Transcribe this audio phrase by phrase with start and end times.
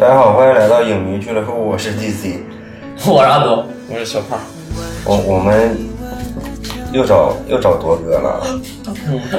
[0.00, 2.38] 大家好，欢迎来到影迷俱乐部，我是 DC。
[3.06, 4.38] 我是阿多，我是小胖。
[5.04, 5.76] 我我们
[6.90, 8.40] 又找又找多哥了，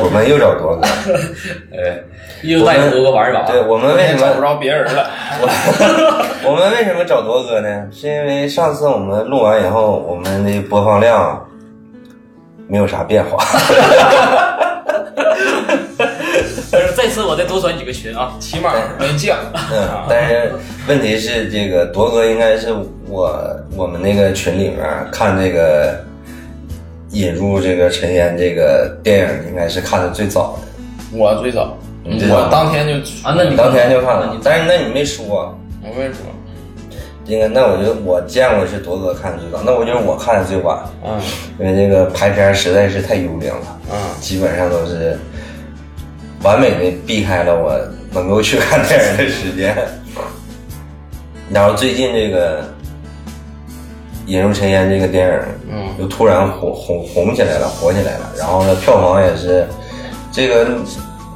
[0.03, 0.83] 我们又找多哥。
[1.75, 1.97] 哎，
[2.43, 3.41] 又带铎哥玩一把。
[3.41, 5.09] 对，我们为什么找不着别人了？
[5.41, 7.87] 我我们为什么找多哥呢？
[7.91, 11.43] 是因为上次我们录完以后，我们的播放量
[12.67, 13.43] 没有啥变化。
[17.11, 19.37] 次我再多转几个群啊，起码没降。
[19.71, 20.51] 嗯，但是
[20.87, 22.73] 问题是，这个铎哥应该是
[23.07, 23.39] 我
[23.75, 24.79] 我们那个群里面
[25.11, 26.03] 看这个
[27.11, 31.17] 引入这个陈烟这个电影，应该是看的最早的。
[31.17, 32.93] 我最早，我当天就
[33.27, 35.55] 啊，那你当天就看了，但是那你没说。
[35.83, 36.15] 我没说。
[37.27, 41.19] 应该，那我觉得我见过是铎哥看的最早，那我觉得我看的最晚，嗯
[41.59, 45.17] 因为这个排片实在是太优良了，嗯，基本上都是
[46.43, 47.79] 完美的避开了我
[48.11, 49.75] 能够去看电影的时间。
[51.49, 52.61] 然后最近这个
[54.25, 58.31] 《引入尘烟》这个电影，嗯又突然红红红起来了，火起来了。
[58.37, 59.67] 然后呢，票房也是
[60.31, 60.67] 这个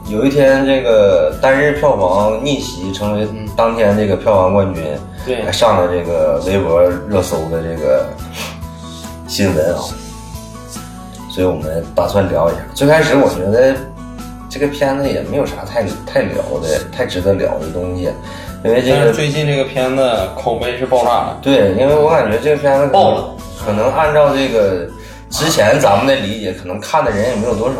[0.07, 4.83] 有一天这个单日票房逆袭，成为当天这个票房冠军，
[5.25, 8.07] 对还上了这个微博热搜的这个
[9.27, 9.81] 新闻啊。
[11.29, 12.59] 所以我们打算聊一下。
[12.73, 13.75] 最开始我觉得
[14.57, 18.09] 这个片子也没有啥太太聊的、太值得聊的东西，
[18.63, 21.37] 因为这个最近这个片子口碑是爆炸了。
[21.41, 24.87] 对，因为我感觉这个片子爆了，可能按照这个
[25.29, 27.75] 之前咱们的理解，可能看的人也没有多少，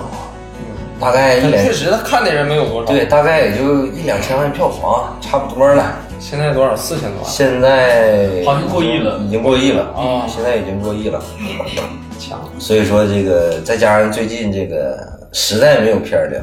[0.99, 2.87] 大概一两确实，他看的人没有多少。
[2.91, 5.95] 对，，大概也就一两千万票房，差不多了。
[6.19, 6.75] 现在多少？
[6.75, 7.31] 四千多万。
[7.31, 11.23] 现在好像过亿了已经过亿了啊现在已经过亿了。
[12.19, 12.37] 强。
[12.59, 14.97] 所以说这个再加上最近这个
[15.31, 16.41] 实在没有片儿聊，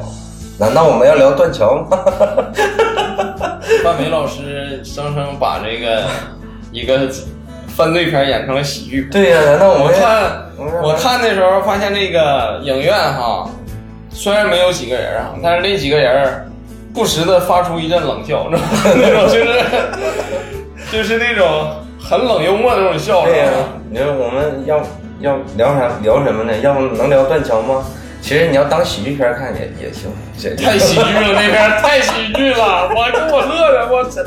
[0.59, 1.99] 难道我们要聊断桥吗？
[3.83, 6.05] 范伟老师生生把这个
[6.71, 7.09] 一个
[7.69, 9.09] 犯罪片演成了喜剧。
[9.11, 10.47] 对呀、难道我们看
[10.83, 13.49] 我看的时候发现那个影院哈，
[14.11, 16.53] 虽然没有几个人啊，但是那几个人
[16.95, 18.47] 不时的发出一阵冷笑？
[18.51, 19.65] 那种就是
[20.93, 23.51] 就是那种很冷幽默的那种笑，对呀？
[23.91, 24.81] 你说我们要
[25.21, 26.53] 要聊啥聊什么呢？
[26.63, 27.85] 要不能聊断桥吗？
[28.23, 34.25] 其实你要当喜剧片看也也行，这 太喜剧了，那边太喜剧了，我给我乐的，我真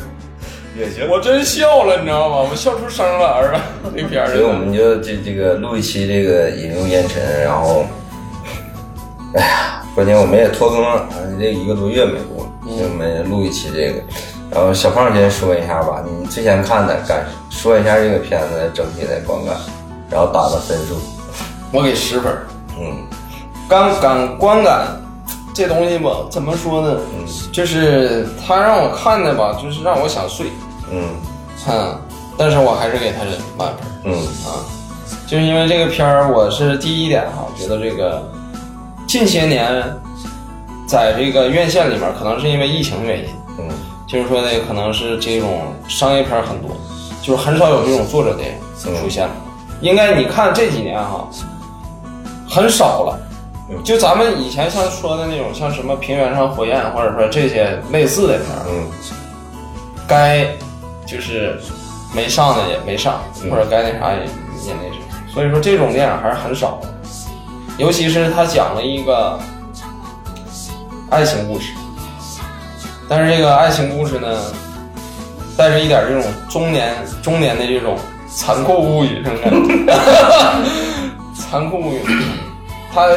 [0.78, 1.10] 也行。
[1.10, 2.46] 我真笑了，你知道吗？
[2.52, 3.62] 我笑出声了，儿子，
[3.96, 7.86] 那片儿所以我们就这这个录一期这个引入烟尘，然后，
[9.34, 11.08] 哎呀，关键我们也拖更了，
[11.40, 14.02] 这一个多月没录，所以我们录一期这个。
[14.52, 19.56] 然后小胖先说一下吧，你之前看的感说一下这个片子整体的观感，
[20.12, 21.00] 然后打个分数。
[21.72, 22.34] 我给十分。
[22.78, 22.98] 嗯
[23.68, 24.88] 观感观感
[25.54, 26.98] 这东西吧，怎么说呢？
[27.18, 27.26] 嗯。
[27.52, 30.48] 就是他让我看的吧，就是让我想睡，
[30.92, 31.10] 嗯。
[31.68, 31.98] 嗯，
[32.38, 33.20] 但是我还是给他
[33.58, 34.14] 满分嗯。
[34.46, 34.62] 啊，
[35.26, 38.22] 就是因为这个片儿，我是第一点哈，觉得这个
[39.08, 39.84] 近些年
[40.86, 43.26] 在这个院线里面，可能是因为疫情原因，
[43.58, 43.66] 嗯。
[44.06, 46.70] 就是说呢，可能是这种商业片儿很多，
[47.24, 49.26] 就是很少有这种作者电影出现。
[49.26, 49.34] 了。
[49.82, 51.28] 应该你看这几年哈，
[52.48, 53.20] 很少了。
[53.70, 58.88] 嗯就咱们以前像说的那种，像什么《平原上火焰》，或者说这些类似的片儿，嗯
[60.08, 60.46] 该
[61.08, 61.60] 就是
[62.14, 64.20] 没上的也没上，嗯或者该那啥也
[64.68, 65.02] 也那啥。
[65.34, 66.90] 所以说这种电影还是很少的，
[67.78, 69.40] 尤其是他讲了一个
[71.10, 71.74] 爱情故事，
[73.10, 74.40] 但是这个爱情故事呢，
[75.58, 76.94] 带着一点这种中年
[77.24, 77.98] 中年的这种
[78.30, 79.44] 残酷物语，是不是？
[81.36, 82.02] 残酷物语，
[82.94, 83.08] 它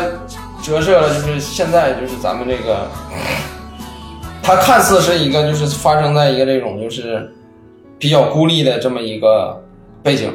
[0.63, 2.87] 折射了就是现在就是咱们这个。
[4.43, 7.31] 它看似是一个就是发生在一个这种就是
[7.99, 9.63] 比较孤立的这么一个
[10.03, 10.33] 背景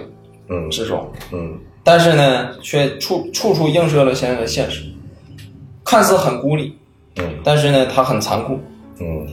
[0.50, 4.84] 嗯之中，嗯但是呢，却处处处映射了现在的现实，
[5.84, 6.78] 看似很孤立，
[7.18, 8.60] 嗯但是呢，它很残酷。
[9.02, 9.28] 嗯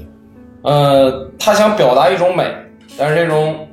[0.63, 2.51] 呃，他想表达一种美，
[2.97, 3.69] 但是这种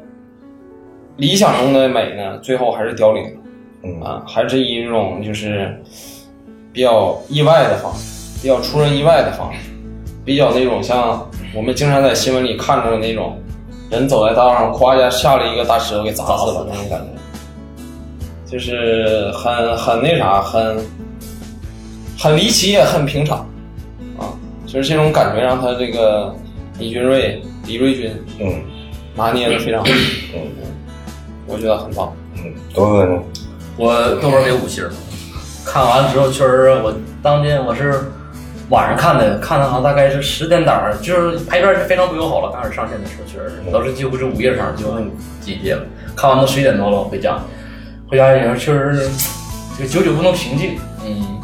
[1.15, 3.39] 理想中的美呢，最后还是凋零了
[3.83, 5.73] 嗯啊，还是以一种就是
[6.77, 9.57] 比较意外的方式，比较出人意外的方式，
[10.23, 13.35] 比较那种像我们经常在新闻里看着的那种
[13.89, 20.77] 人走在道上，夸一下下了一个大石头给砸死了那种感觉，就是很很那啥，很
[22.15, 23.39] 很离奇也很平常
[24.19, 24.29] 啊，
[24.67, 26.31] 就是这种感觉让他这个
[26.77, 28.53] 李君瑞李瑞军嗯
[29.15, 29.89] 拿捏的非常好，
[30.35, 30.41] 嗯
[31.47, 32.13] 我觉得很棒。
[32.35, 33.19] 嗯，多哥呢？
[33.77, 34.91] 我豆瓣给五星儿。
[35.67, 38.09] 看完之后，确实我当天我是
[38.69, 42.51] 晚上看的，看的好像大概是十点档，就是排片是非常不友好了。
[42.53, 45.03] 刚开始上线的时候，确实是，当时几乎是午夜场就按
[45.41, 45.81] 集了，
[46.15, 47.37] 看完都十一点多了，回家，
[48.09, 49.09] 回家以后确实是
[49.77, 50.79] 这个久久不能平静。
[51.05, 51.39] 嗯，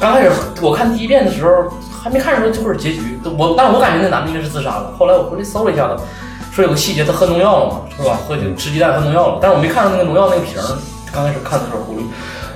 [0.00, 0.30] 刚开始
[0.62, 1.70] 我看第一遍的时候，
[2.02, 4.94] 还没看出来这会儿结局，我但是我感觉那男的应该是自杀了。
[4.98, 6.02] 后来我回去搜了一下子，
[6.50, 8.18] 说有个细节他喝农药了嘛，是吧？
[8.26, 10.66] 喝酒吃鸡蛋喝农药了，但是我没看到那个农药那个瓶儿。
[11.12, 12.02] 刚开始看的时候糊涂，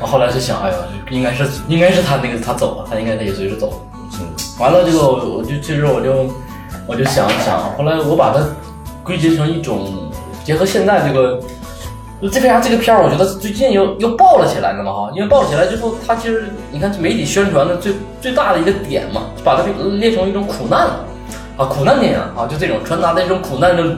[0.00, 0.76] 我后来就想，哎呀，
[1.10, 3.76] 应该是应该是他那个他走了，他应该他也随时走了。
[4.20, 6.32] 嗯完了这个我就其实我就
[6.86, 8.40] 我就想想，后来我把它
[9.02, 9.88] 归结成一种
[10.44, 11.40] 结合现在这个
[12.22, 12.28] 就。
[12.28, 15.10] 这为啥这个片儿，我觉得最近又又爆了起来了嘛哈？
[15.14, 19.62] 因为爆起来之后，它其实你看这媒体宣传的最最大的一个点嘛，把它
[19.98, 20.86] 列成一种苦难
[21.58, 23.96] 啊，苦难电影啊，就这种传达的这种苦难的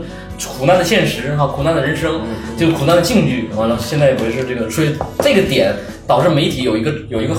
[0.59, 2.21] 苦难的现实哈，苦难的人生，
[2.57, 3.49] 就苦难的境遇。
[3.57, 5.75] 完了，现在不是这个，所以这个点
[6.07, 7.35] 导致媒体有一个有一个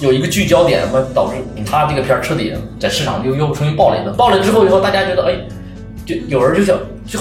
[0.00, 1.34] 有一个聚焦点，完导致
[1.64, 4.10] 他这个片儿彻底在市场又又重新爆了一次。
[4.16, 5.34] 爆了之后以后，大家觉得哎，
[6.06, 7.18] 就有人就想就。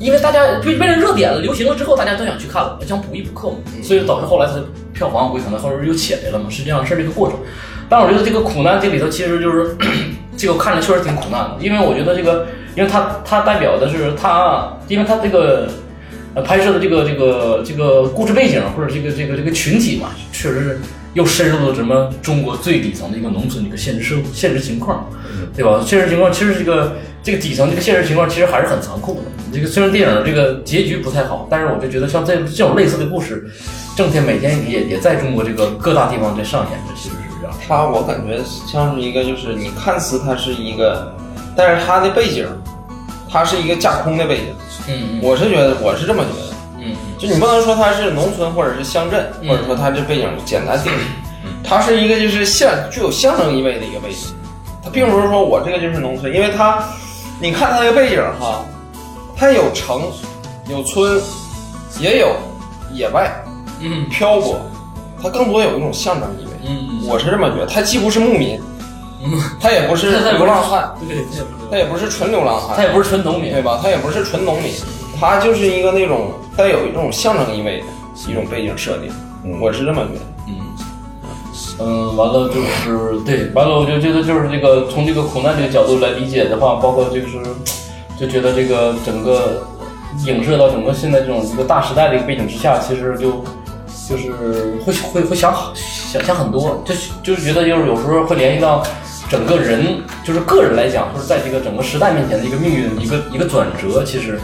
[0.00, 4.54] 因为大家变变成热点了，流行了之后，大家都想去看了，想补一补课嘛，所以导致后来它
[4.92, 7.38] 票房回可能后来又起来了嘛，是这样是这个过程。
[7.88, 9.76] 但我觉得这个苦难这里头其实就是
[10.36, 15.68] 这个看着确实挺苦难的，因为我觉得这个，因为它它代表的是它，因为它这个
[16.34, 20.80] 呃拍摄的这个这个这个故事背景或者这个这个这个群体嘛，确实是
[21.14, 25.08] 又深入了什么中国最底层的一个农村的一个现实社现实情况，
[25.54, 25.80] 对吧？
[25.86, 29.20] 现实情况其实这个这个底层这个现实情况其实还是很残酷的。
[29.52, 33.48] 这个虽然电影这个结局不太好，但是我就觉得像这这种类似的故事，
[33.96, 37.56] 正天每天也也在中国这个各大地方在上演着，其实是这样。
[37.64, 41.14] 它我感觉像是一个，就是你看似它是一个，
[41.54, 42.48] 但是它的背景，
[43.34, 44.54] 它是一个架空的背景。
[44.86, 46.54] 嗯我是觉得，我是这么觉得。
[46.78, 50.96] 嗯就你不能说它是农村或者是乡镇，嗯或者说它这背景简单定义，
[51.64, 54.32] 它是一个就是象具有象征意味的一个背景。
[54.84, 56.84] 它并不是说我这个就是农村，因为它，
[57.40, 58.64] 你看它这个背景哈，
[59.36, 60.02] 它有城，
[60.68, 61.20] 有村，
[61.98, 62.36] 也有
[62.92, 63.28] 野外
[63.80, 64.60] 嗯漂泊，
[65.20, 66.52] 它更多有一种象征意味。
[66.68, 68.60] 嗯我是这么觉得，它既不是牧民，
[69.24, 71.24] 嗯，它也不是流浪汉， 对，
[71.70, 73.80] 他也不是纯流浪汉，他也不是纯农民对，吧？
[73.82, 74.72] 他也不是纯农民，
[75.18, 79.10] 他就是一个那种带有一种象征意味的一种背景设定。
[79.44, 80.20] 嗯我是这么觉得。
[80.48, 80.54] 嗯，
[81.80, 87.38] 嗯，完了就是对，完了我就觉得就是这个从这个苦难这个角度来理解的话，包括就是
[88.18, 89.62] 就觉得这个整个
[90.26, 93.44] 影射到整个现在这种一个大时代的一个背景之下，其实就
[94.08, 98.82] 就是会会会想想想很多，就是就是觉得就是有时候会联系到
[99.28, 104.38] 整个人，就是个人来讲，就是在这个整个时代面前的一个命运一个一个转折，其实。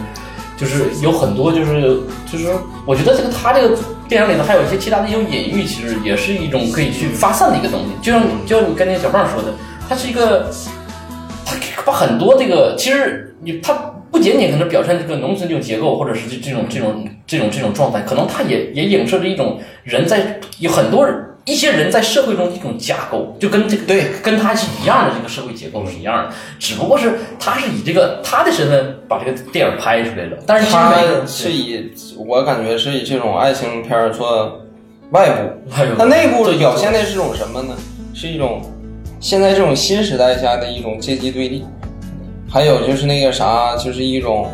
[0.57, 1.81] 就是有很多，就是
[2.31, 2.53] 就是，
[2.85, 3.75] 我觉得这个他这个
[4.07, 7.87] 电影里头还有一些其他的一种隐喻，其实也是一种可以去发散的一个东西。
[7.99, 9.51] 就像就像你跟那个小胖说的，
[9.89, 10.51] 它是一个，
[11.43, 13.73] 他把很多这个其实你它
[14.11, 21.25] 不仅仅可能表现这个农村这种结构，或者是这这种这种这种这种状态，可能它也也影射着一种人在有很多人。
[21.45, 34.61] 一些人在社会中的一种架构，就跟这个对跟他是一样的，这个社会结构是一样的，只不过是他是以这个他的身份把这个电影拍出来了，但是其实每个它人是以我感觉是以这种爱情片儿做
[35.09, 37.75] 外部，还有它内部这表现的是种什么呢？
[38.13, 38.61] 是一种
[39.19, 41.65] 现在这种新时代下的一种阶级对立，
[42.47, 44.51] 还有就是那个啥，就是一种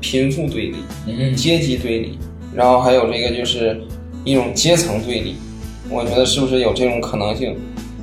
[0.00, 0.76] 贫富对立、
[1.08, 2.18] 嗯阶级对立，
[2.54, 3.80] 然后还有这个就是
[4.22, 5.34] 一种阶层对立。
[5.90, 7.56] 我觉得是不是有这种可能性？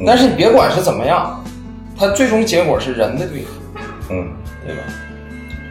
[0.06, 1.44] 但是你别管是怎么样，
[1.98, 3.46] 它最终结果是人的对立，
[4.10, 4.28] 嗯，
[4.66, 4.82] 对吧？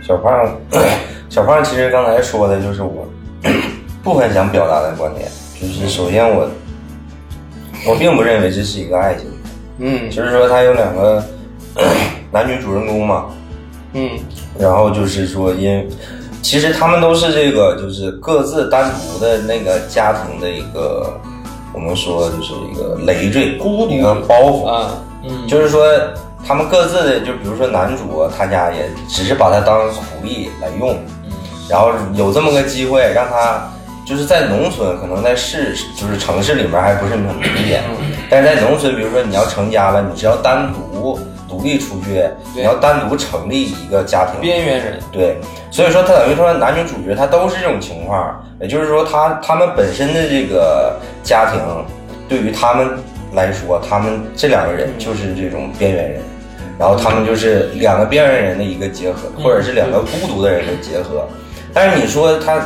[0.07, 0.57] 小胖，
[1.29, 3.07] 小胖其实刚才说的就是我
[4.03, 5.31] 部分想表达的观点，
[5.61, 6.49] 就是首先我
[7.87, 9.27] 我并不认为这是一个爱情，
[9.79, 10.11] 嗯。
[10.11, 11.23] 就是说他有两个
[12.33, 13.27] 男女主人公嘛，
[13.93, 14.11] 嗯。
[14.59, 15.87] 然后就是说因
[16.41, 21.21] 其实他们都是这个就是各自单独的那个家庭的一个
[21.75, 24.91] 我们说就是一个累赘，孤独的包袱，啊，
[25.25, 25.47] 嗯。
[25.49, 25.85] 就是说，
[26.47, 30.97] 他们各自的，就比如说男主啊，他家也只是把他当苦力来用，
[31.69, 33.69] 然后有这么个机会让他，
[34.07, 37.83] 就是在农村，可能在市，就是城市里面还不是很明显，
[38.31, 41.19] 但是在农村，比如说你要成家了，你是要单独
[41.55, 45.37] 独立出去，你要单独成立一个家庭，边缘人，对，
[45.71, 51.61] 所以说他等于说男女主角他都是这种情况，也就是说他他们本身的这个家庭，
[52.29, 52.99] 对于他们
[53.35, 56.21] 来说，他们这两个人就是这种边缘人，
[56.77, 61.25] 然后他们就是两个边缘人的一个结合，或者是两个孤独的人的结合。
[61.73, 62.61] 但是你说他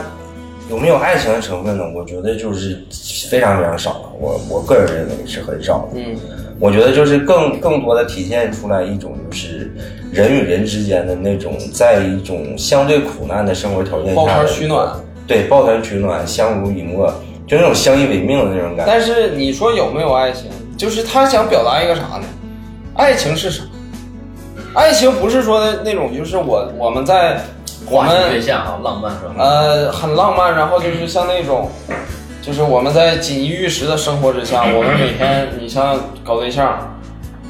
[0.68, 1.84] 有没有爱情的成分呢？
[1.94, 2.84] 我觉得就是
[3.30, 4.12] 非常非常少了。
[4.20, 6.00] 我我个人认为是很少的。
[6.00, 6.16] 嗯，
[6.60, 9.72] 我觉得就是更更多的体现出来一种就是
[10.12, 14.88] 人与人之间的那种在一种相对苦难的生活条件下抱团取暖。
[15.26, 17.12] 对，抱团取暖，相濡以沫，
[17.46, 18.92] 就那种相依为命的那种感觉。
[18.92, 20.50] 但是你说有没有爱情？
[20.76, 22.24] 就是他想表达一个啥呢？
[22.94, 23.62] 爱情是啥？
[24.74, 27.40] 爱情不是说的那种，就是我我们在
[27.90, 29.34] 我们下啊，浪漫是吧？
[29.38, 31.68] 呃很浪漫，然后就是像那种，
[32.42, 36.78] 就是我们在锦衣玉食的生活之下，我们每天你像搞对象，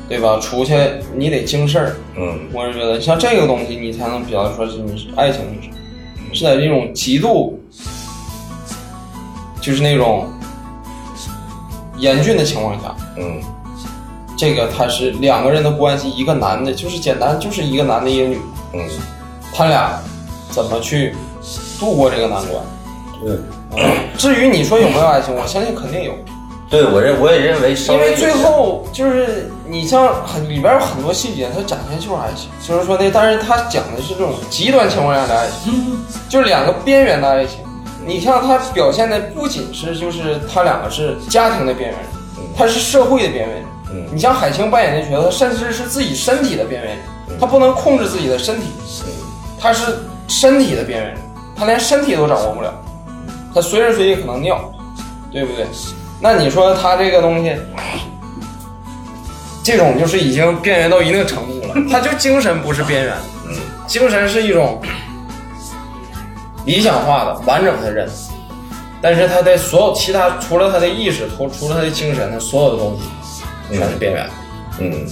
[0.09, 0.39] 对吧？
[0.41, 0.75] 出去
[1.15, 2.39] 你得经事儿，嗯。
[2.53, 7.59] 我是觉得像这个东西，你才能表达出是你是爱情是什么，是在这种极度，
[9.61, 10.27] 就是那种
[11.99, 13.41] 严峻的情况下，嗯。
[14.41, 18.37] 这个他是两个人的关系，一个男的，就是简单就是一个男的，一个女。
[18.37, 18.41] 的，
[18.75, 18.89] 嗯，
[19.53, 20.01] 他俩
[20.63, 21.15] 怎么去
[21.79, 22.63] 度过这个难关？
[23.25, 23.87] 对，
[24.19, 26.13] 至于你说有没有爱情，我相信肯定有，
[26.69, 35.99] 对我认我也认为稍因为最后就是你像很里边有很多细节，它展现就是爱情，就是说那，但是它讲的是这种极端情况下的爱情，
[36.29, 37.61] 就是两个边缘的爱情。
[38.07, 42.09] 你像它表现的不仅是就是他两个是家庭的边缘人，
[42.57, 43.65] 他是社会的边缘人。
[43.91, 48.67] 嗯你像海清扮演的角色，甚至是自己身体的边缘人，他不能控制自己的身体，
[49.59, 49.99] 他是
[50.29, 51.19] 身体的边缘人，
[51.57, 52.73] 他连身体都掌握不了，
[53.55, 54.73] 他随时随地可能尿，
[55.33, 55.67] 对不对？
[56.21, 57.57] 那你说他这个东西，
[59.65, 63.15] 这种就是已经边缘到一定程度了， 他就精神不是边缘，
[63.87, 64.81] 精神是一种
[66.65, 68.09] 理想化的完整的人，
[69.01, 74.29] 但是他的所有其他除了他的意识，除除了他的精神，他所有的东西全是边缘。
[74.81, 75.07] 嗯，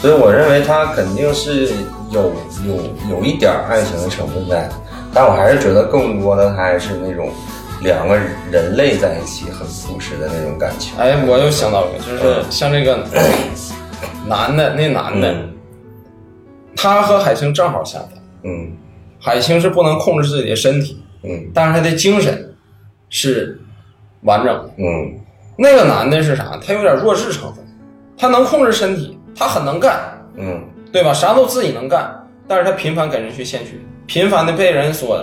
[0.00, 1.72] 所以我认为他肯定是
[2.10, 2.32] 有
[2.66, 4.68] 有有一点爱情的成分在，
[5.14, 7.30] 但我还是觉得更多的他还是那种
[7.82, 8.16] 两个
[8.50, 10.98] 人类在一起很朴实的那种感情。
[10.98, 13.06] 哎，我又想到一个，就是像这个
[14.26, 15.46] 男的，那男的，嗯
[16.76, 18.12] 他和海清正好相反。
[18.44, 18.72] 嗯
[19.20, 22.54] 海清是不能控制自己的身体，嗯但是他的精神
[23.10, 23.60] 是
[24.22, 24.70] 完整的。
[24.78, 25.14] 嗯
[25.58, 26.58] 那个男的是啥？
[26.66, 27.62] 他有点弱智成分，
[28.16, 30.00] 他能控制身体，他很能干，
[30.36, 31.12] 嗯对吧？
[31.12, 32.10] 啥都自己能干，
[32.48, 33.72] 但是他频繁给人去献血，
[34.06, 35.16] 频繁的被人所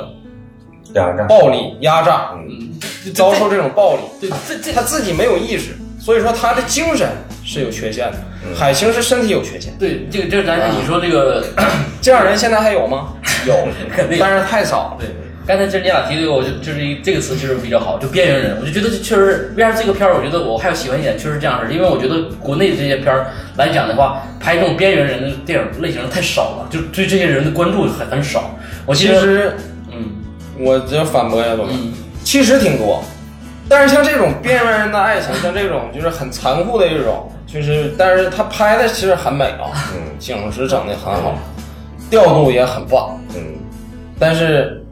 [0.94, 1.26] 压榨。
[1.26, 2.72] 暴力压榨，嗯，
[3.14, 4.02] 遭受这种暴力。
[4.22, 7.10] 对这这他自己没有意识，所以说他的精神
[7.44, 8.18] 是有缺陷的。
[8.56, 11.44] 海清是身体有缺陷，对这个这个，咱你说这个
[12.02, 13.14] 这样人现在还有吗？
[13.46, 13.54] 有，
[14.20, 14.98] 但是太少了。
[15.00, 15.10] 对，
[15.48, 28.52] 刚才其实你俩提这个，我就就是一这个词其实比较好，就边缘人，我就觉得这确实为啥这个片儿，我觉得我还有喜欢一点，确实这样式儿，因为我觉得国内这些片儿来讲的话，拍这种边缘人的电影类型太少了，就对这些人的关注很很少。
[28.86, 29.54] 我其，实
[29.90, 30.12] 嗯
[30.60, 31.94] 我这反驳一下东西，嗯，
[32.26, 33.02] 其实挺多，
[33.70, 40.02] 但是像这种边缘人的爱情，像这种就是很残酷的这种，就是但是他拍的其实很美啊，嗯。
[40.20, 41.38] 景实整的很好，
[42.10, 43.42] 调度也很棒，嗯。
[44.20, 44.84] 但是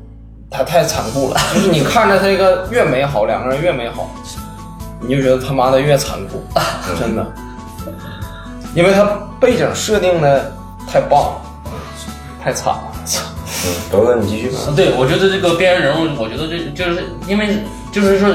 [0.49, 4.09] 他太残酷了， 就是你看着他这个越美好，两个人越美好，
[5.01, 6.43] 你就觉得他妈的越残酷，
[6.99, 7.25] 真的，
[8.73, 9.03] 因为他
[9.39, 10.51] 背景设定的
[10.87, 11.41] 太棒了，
[12.43, 13.21] 太惨了，操
[13.67, 14.59] 嗯，德哥你继续吧。
[14.75, 17.57] 对，我觉得这个边缘人物，我觉得这就是因为
[17.91, 18.29] 就是说，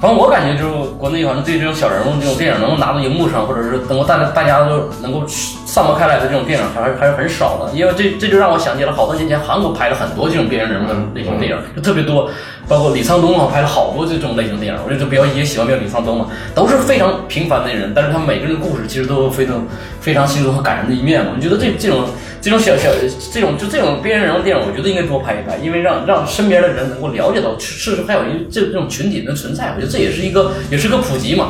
[0.00, 7.72] 反正我感觉就国内反正对这种小人物这种电影能够拿到荧幕上，或者是能够大大家都能够散播开来的这种电影还是还是很少的。
[7.72, 12.30] 因为这这就让我想起了好多年前韩国拍了很多这种边缘人物的类型电影，就特别多，
[12.68, 14.80] 包括李沧东啊拍了好多这种类型的电影。
[14.86, 19.66] 我就比较也喜欢比较李沧东嘛，都是非常平凡的人，但是他们每个人的故事其实都有非常
[20.00, 21.32] 非常心动和感人的一面嘛。
[21.34, 22.04] 我觉得这这种
[22.40, 22.90] 这种小小
[23.32, 29.72] 这种就这种边缘人物电影，我觉得应该多拍一拍，因为让让身边的人能够了解到，是是还有一这这种群体的存在。
[29.74, 31.48] 我觉得这也是一个也是个普及嘛。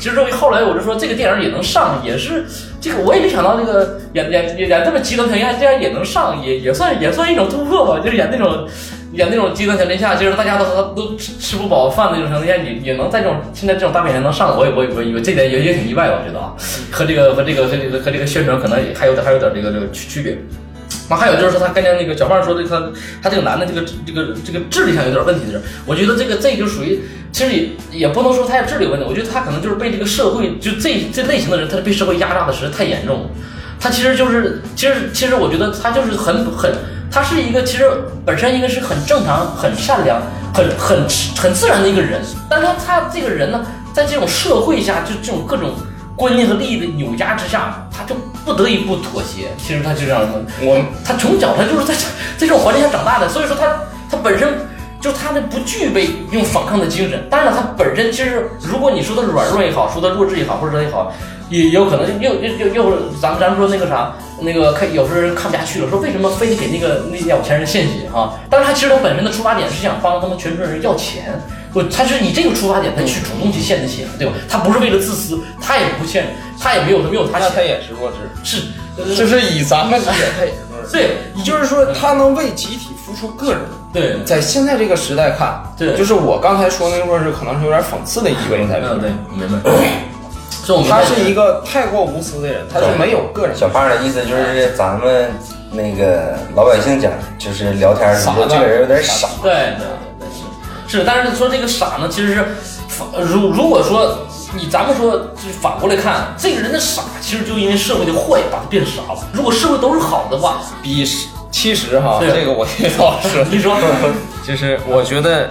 [0.00, 2.44] 其实后来我就说这个电影也能上，也是
[2.80, 8.00] 这个我也没想到这个演演演演这么极端条件下这样也能上，也也算也算一种突破吧。
[8.02, 8.66] 就是演那种
[9.12, 10.64] 演那种极端条件下，就是大家都
[10.94, 16.54] 都吃吃不饱饭的那种条件下，也也能在这种现在这种大片上能上，我也我也我也这点也也挺意外的，我觉得啊，
[16.90, 20.38] 和这个和这个和这个和这个宣传可能还有点还有点这个这个区区别。
[21.08, 22.80] 那还有就是说，他刚才那个小胖说的，他
[23.20, 27.00] 他这个男的这个这个这个智力上有点问题的人，我觉得这个这就属于，
[27.32, 33.30] 其实也也不能说他有智力有问题，我觉得他可能就是被这个社会就这这类型的人，他被社会压榨的实在太严重了。
[33.80, 36.72] 他其实就是，其实其实我觉得他就是很很，
[37.10, 37.90] 他是一个其实
[38.24, 40.22] 本身应该是很正常、很善良、
[40.54, 45.72] 很很很自然的一个人，但他他这个人呢，在这种社会下，就这种各种
[46.14, 48.14] 观念和利益的扭压之下，他就
[48.44, 49.48] 不得已不妥协。
[49.58, 50.28] 其实他就这样的，
[50.62, 52.00] 我他从小他就是在在
[52.38, 53.66] 这种环境下长大的，所以说他
[54.10, 54.48] 他本身
[55.00, 57.26] 就他的不具备用反抗的精神。
[57.30, 61.12] 当然了，他本身其实，如果你说他软弱也好，说他弱智也好，或者说也好，
[61.48, 68.38] 也有可能又又又又，咱们咱们说那个啥，那个看有时候人看不下去了，说为什么非得给那个那有钱人献血哈？
[68.50, 71.40] 但是他其实他本身的出发点是想帮他们全村人要钱，
[71.72, 74.34] 不，他是以这个出发点，他去主动去献的血，对吧？
[74.48, 76.26] 他不是为了自私，他也不献，
[76.60, 78.12] 他也没有没有他那他，也是弱
[78.44, 78.66] 智，
[78.96, 80.69] 是，就是以咱们理解，他。
[80.92, 83.60] 对，也就是说，他能为集体付出个人。
[83.92, 89.70] 对，在现在这个时代看，对就是我刚才说那个弱智，可能是有点讽刺的意味在里嗯，对面。，明白。
[90.68, 93.56] 明白他是一个太过无私的人，他是没有个人。
[93.56, 95.28] 小胖的意思就是咱们
[95.72, 99.26] 那个老百姓讲，就是聊天的时候，这个人有点傻。
[99.42, 99.86] 对对
[100.20, 100.28] 对
[100.86, 102.44] 是是，但是说这个傻呢，其实是
[103.18, 104.16] 如如果说
[104.54, 109.28] 你咱们说就是反过来看，这个人的傻，其实就因为社会的坏把他变傻了。
[109.32, 113.76] 如果社会都是好的话，比十其实哈，对这个我听老师， 你说，
[114.44, 115.50] 就是我觉得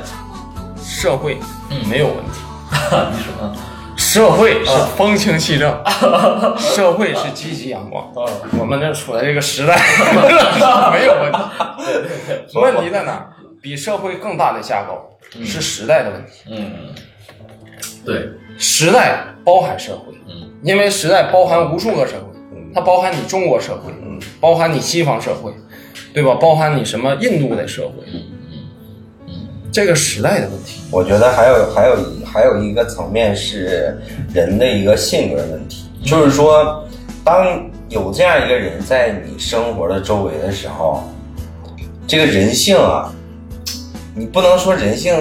[0.84, 1.40] 社会
[1.70, 2.40] 嗯没有问题，
[3.12, 3.56] 你说啊，
[3.96, 5.82] 社会是风清气正，
[6.58, 8.06] 社会是积极阳光。
[8.58, 9.78] 我们这处在这个时代
[10.92, 13.30] 没有问题，问题在哪儿？
[13.62, 16.32] 比社会更大的架构是时代的问题。
[16.50, 16.96] 嗯，
[18.06, 25.54] 对，时代包含社会，嗯，因为时代包含无数个社会，它包含你中国社会，嗯，包含你西方社会，
[26.14, 26.36] 对吧？
[26.36, 28.06] 包含你什么印度的社会，
[29.72, 30.82] 这个时代的问题。
[30.92, 33.98] 我觉得还有还有一还有一个层面是
[34.34, 36.84] 人的一个性格问题，就是说，
[37.24, 41.04] 当有这样一个人在你生活的周围的时候，
[42.06, 43.10] 这个人性啊，
[44.16, 45.16] 你不能说人性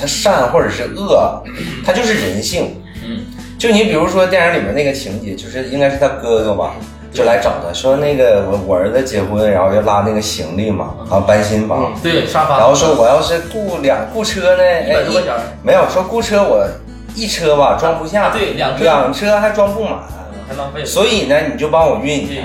[0.00, 1.42] 它善或者是恶，
[1.84, 2.80] 它就是人性。
[3.04, 3.24] 嗯，
[3.58, 6.74] 就你比如说电影里面那个情节，就是应该是他哥哥吧，
[7.12, 11.92] 就来找他说那个我我儿子结婚，然后要拉那个行李嘛，然后搬新房。
[12.02, 16.66] 对，沙发，然后说我要是雇两雇车呢，哎一百多块钱没有说雇车我
[17.14, 18.84] 一车吧装不下，对两车。
[18.84, 20.00] 两车还装不满，
[20.48, 22.36] 还浪费，所以呢你就帮我运一。
[22.36, 22.42] 下，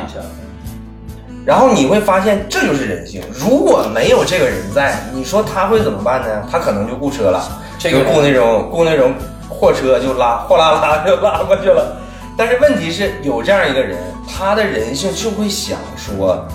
[1.45, 3.21] 然后你会发现这就是人性。
[3.33, 6.47] 如果没有这个人在，你说他会怎么办呢？
[6.51, 7.43] 他可能就雇车了，
[7.77, 9.13] 这个雇那种雇那种
[9.49, 11.97] 货车就拉 货拉拉就拉过去了。
[12.37, 16.47] 但是问题是有这样一个人，他的人性就会想说，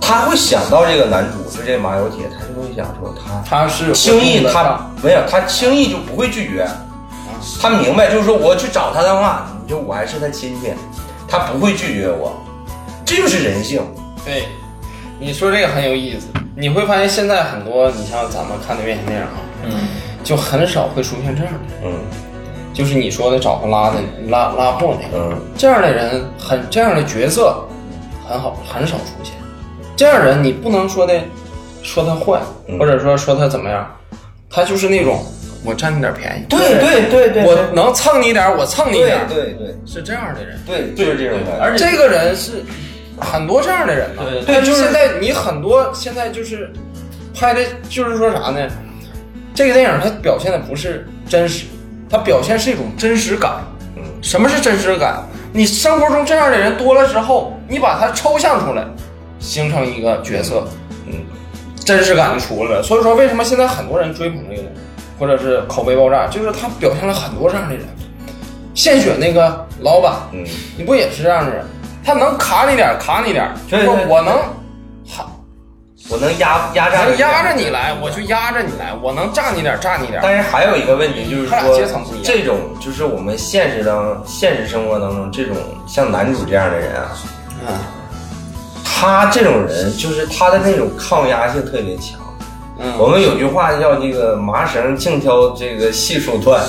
[0.00, 6.66] 他会想到这个男主就这马有铁，他就会想说他他是轻易的他没有，他轻易就不会拒绝。
[7.60, 10.72] 他明白，就是说我去找他的话，你就我还是他亲戚，
[11.28, 12.34] 他不会拒绝我，
[13.04, 13.82] 这就是人性。
[14.24, 14.44] 对，
[15.20, 16.26] 你说这个很有意思。
[16.56, 19.32] 你会发现现在很多，你像咱们看的院线电影啊，
[19.64, 19.72] 嗯，
[20.22, 21.92] 就很少会出现这样的，嗯
[22.72, 23.96] 就是你说的找个拉的
[24.28, 27.56] 拉拉货那个，嗯这样的人很这样的角色
[28.28, 29.34] 很好很少出现。
[29.96, 31.14] 这样人你不能说的
[31.82, 33.88] 说他坏，嗯或者说说他怎么样，
[34.48, 35.24] 他就是那种
[35.64, 40.56] 我占你点便宜，对对对对，我能蹭你点我蹭你对点儿，对对是这样的人。
[40.64, 41.64] 对，就是这种感觉。
[41.64, 42.64] 而且这个人是
[43.20, 44.22] 很多这样的人呢。
[44.46, 46.72] 对就是现在你很多现在就是
[47.34, 48.68] 拍的，就是说啥呢？
[49.54, 51.66] 这个电影它表现的不是真实，
[52.10, 53.52] 它表现是一种真实感。
[53.96, 55.22] 嗯什么是真实感？
[55.52, 58.84] 你生活中这样的人多了之后，你把它抽象出来，
[59.38, 60.66] 形成一个角色，
[61.06, 61.12] 嗯，
[61.84, 62.82] 真实感就出来了。
[62.82, 64.80] 所以说，为什么现在很多人追捧这个东西，
[65.18, 67.84] 或者是口碑爆炸，就是他表现了很多这样的人。
[68.74, 70.44] 献血那个老板，嗯，
[70.76, 71.64] 你不也是这样的人？
[72.04, 74.36] 他能卡你点儿，卡你点儿，对对就是我能，
[75.08, 75.26] 哈，
[76.10, 80.22] 我能压压榨能压着你来，我就压着你来，我能炸你点儿，炸你点儿。
[80.22, 87.08] 但是还有一个问题就是说阶层不一样，这种就是我们现实当现实生活当中这种像男主这样的人啊，
[87.66, 87.74] 嗯，
[88.84, 92.20] 他这种人就是他的那种抗压性特别强。
[92.78, 96.60] 嗯我们有句话叫这个麻绳净挑这个细处断，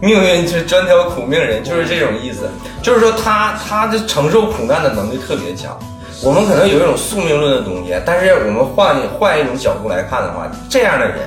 [0.00, 2.48] 命运就专挑苦命人，就是这种意思。
[2.82, 5.78] 就是说他他的承受苦难的能力特别强。
[6.22, 11.18] 我们可能有一种宿命论的东西，但是我们换换一种角度来看的话，这样的人，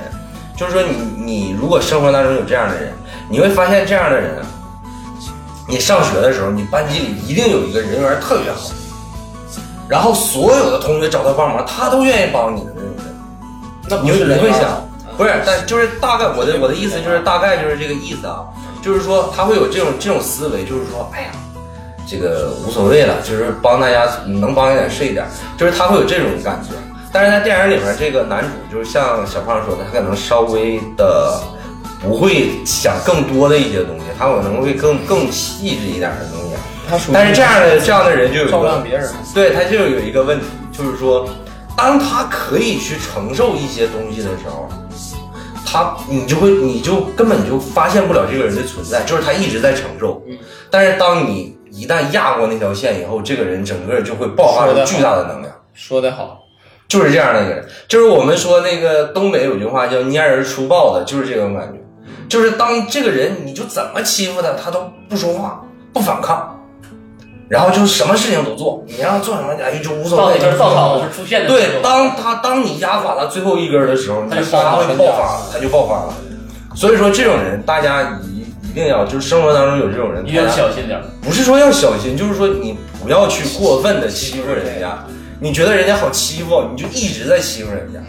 [0.56, 2.92] 就是说你你如果生活当中有这样的人，
[3.28, 4.34] 你会发现这样的人，
[5.68, 8.70] 你上学的时候，你班级里一定有一个人缘特别好，
[9.88, 12.72] 然后所有的同学找他帮忙，他都愿意帮你的
[13.88, 13.96] 那。
[13.98, 18.44] 不是人会想，不是，但就是大概我的我的意思就是大概就是这个意思啊，
[18.82, 21.28] 就是说他会有这种这种思维，就是说，哎呀，
[22.06, 26.74] 这个无所谓了，就是帮大家能帮一点是一点，就是他会有这种感觉。
[27.10, 31.40] 但是在电影里面，这个男主就是像小胖说的，他可能稍微的
[32.00, 36.56] 不会想更多的一些东西，他可能会更更细致一点的东西。
[36.88, 39.08] 他但是这样的这样的人就有一个照亮别人。
[39.34, 41.28] 对他就有一个问题，就是说，
[41.78, 44.68] 当他可以去承受一些东西的时候，
[45.64, 50.20] 他你就会你就根本就发现不了这个人的存在，就是他一直在承受。
[50.70, 55.54] 但是当你一旦压过那条线以后，这个人整个就会爆发出巨大的能量。
[55.72, 56.40] 说得好，
[56.88, 61.78] 就是这样的一个人，就是我们说那个东北有句话叫蔫人出豹子，就是这种感觉。
[62.28, 66.57] 就是当这个人你就怎么欺负他，他都不说话，不反抗，
[67.48, 70.38] 然后就是什么事情都做，你让他做什么，哎就无所谓。
[70.38, 76.14] 到那根稻草是出现的，对，当他当你压垮他最后一根的时候，他就他会爆发，他就爆发了。
[76.74, 81.04] 所以说这种人，大家一一定要就是生活当中有这种人，一定要小心点儿。
[81.22, 84.98] 不是说要小心，就是说你不要去过分的欺负人家。
[85.40, 88.00] 你觉得人家好欺负，你就一直在欺负人家，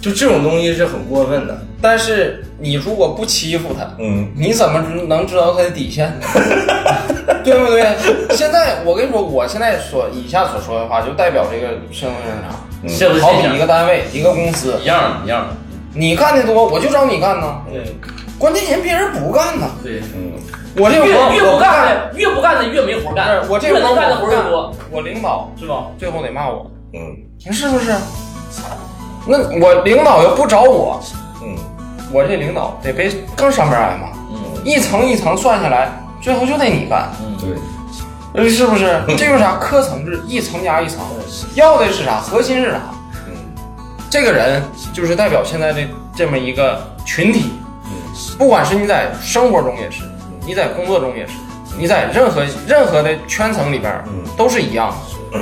[0.00, 1.56] 就这种东西是很过分的。
[1.82, 6.26] 但是你如果不欺负他，嗯，你怎么能知道他的底线呢？
[7.44, 8.36] 对不对？
[8.36, 13.20] 现在我跟你说，我现在所以下所说的话，就代表这个社会上啥？
[13.20, 15.56] 好比一个单位、一个公司，一样，一样的。
[15.94, 17.62] 你干的多，我就找你干呢。
[17.70, 17.84] 对
[18.38, 20.32] 关键人别人不干呢，对，嗯，
[20.76, 23.40] 我这个越越不干的，越不干的越没活干。
[23.48, 25.86] 我这越能干的活多，我领导是吧？
[25.96, 27.00] 最后得骂我，嗯
[27.46, 27.94] 你是不是？
[29.26, 31.00] 那我领导又不找我，
[31.40, 31.54] 嗯
[32.12, 35.92] 我这领导得被更上边挨骂，嗯一层一层算下来，
[36.22, 37.50] 最后就得你干，嗯，对，
[38.34, 39.02] 呃是不是？
[39.18, 39.56] 这就是啥？
[39.56, 41.00] 科层制，一层压一层，
[41.54, 42.20] 要的是啥？
[42.20, 42.78] 核心是啥？
[43.26, 43.34] 嗯。
[44.08, 47.50] 这个人就是代表现在这这么一个群体，
[47.86, 47.90] 嗯。
[48.38, 50.04] 不管是你在生活中也是，
[50.46, 51.32] 你在工作中也是，
[51.76, 54.22] 你在任何任何的圈层里边嗯。
[54.36, 54.94] 都是一样
[55.32, 55.38] 的，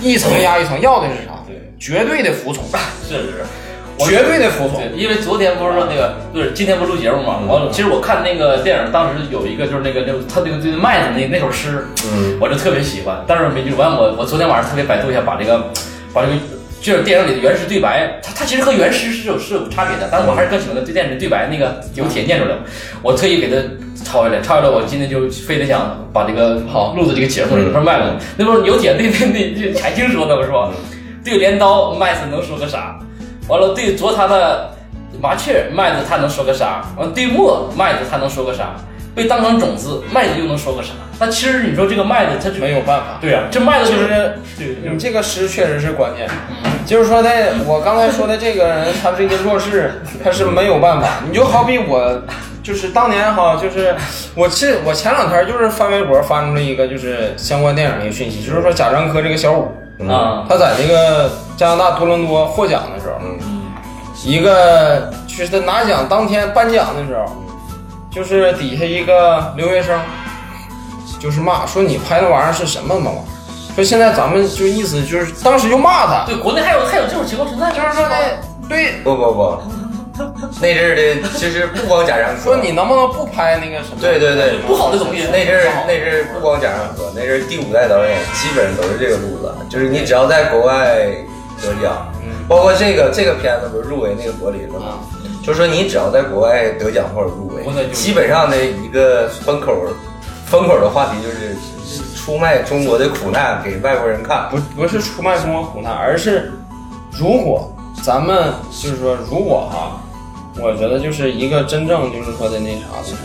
[0.00, 1.32] 一层压一层，要的是啥？
[1.46, 2.64] 对，绝对的服从，
[3.08, 3.44] 是是
[3.98, 4.80] 绝对的服从。
[4.80, 7.40] 对，因为昨天不是说那个，就是今天不是录节目嘛？
[7.48, 13.76] 完了，其实我看那个电影，当时有一个就是那个那个他那个对麦子那那首诗，嗯我就特别喜欢，但是没记住。
[13.76, 15.70] 完我我昨天晚上特别百度一下，把这个
[16.12, 16.34] 把这个
[16.80, 22.56] 就是电影里的原始对白，它它其实和原诗是有是有差别的，但是我还是更喜欢的对电影里对白那个有铁念出来，
[23.02, 23.56] 我特意给他
[24.04, 28.18] 抄下来，抄下来，我今天就非得想把这个好录的这个节目里边卖了。
[28.36, 30.42] 那不是有铁对对对对海清说的吗？
[30.44, 30.70] 是吧？
[31.24, 32.98] 对镰刀麦子能说个啥？
[33.52, 34.70] 完了，对啄它的
[35.20, 36.82] 麻雀麦子他能说个啥？
[36.96, 38.70] 完了，对磨麦子他能说个啥？
[39.14, 40.92] 被当成种子麦子又能说个啥？
[41.20, 44.36] 那其实你说这个麦子它就没有办法，对呀、这麦子就就是
[44.82, 46.26] 你这个诗确实是关键，
[46.86, 47.30] 就是说的，
[47.66, 51.06] 我刚才说的这个人，他这个弱势， 他是没有办法。
[51.28, 52.22] 你就好比我，
[52.62, 53.94] 就是当年哈，就是
[54.34, 59.70] 我是我前两天就是翻微博翻出了一个就是相关电影的一个讯息，就是说贾樟柯这个小五，
[60.08, 63.62] 啊，他在那个加拿大多伦多获奖的时候，嗯。
[64.24, 67.32] 一个就是他拿奖当天颁奖的时候，
[68.08, 69.98] 就是底下一个留学生，
[71.18, 78.14] 就是骂说你拍那玩意儿是什么嘛玩意儿，说现在咱们就意思就是当时就骂他，对，国内还有还有这种情况存在，就是说的
[78.68, 79.58] 对，不不不，
[80.60, 84.00] 那阵儿的其实不光贾樟柯，说你能不能不拍那个什么？
[84.00, 85.24] 对对对，不好的东西。
[85.32, 91.06] 那阵儿那阵儿不光贾樟柯，那阵儿第五代导演基本上都是这个路子，就是你只要在国外
[91.60, 92.12] 得奖，
[92.48, 94.98] 包括这个这个片子不是入围那个柏林了吗？
[95.42, 99.74] 就是说你只要在国外得奖或者入围基本上的一个风口
[100.46, 101.56] 风口的话题就是
[102.14, 104.48] 出卖中国的苦难给外国人看。
[104.50, 106.52] 不不是出卖中国苦难，而是
[107.10, 107.68] 如果
[108.02, 110.02] 咱们就是说，如果哈，
[110.60, 113.16] 我觉得就是一个真正就是说的那啥那啥，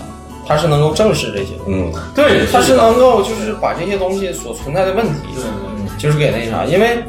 [0.47, 1.73] 他是能够正视这些东西。
[1.73, 1.91] 嗯。
[2.13, 5.19] 对，他是能够就是把这些东西所存在的问题，
[5.97, 7.03] 就是给那啥，因为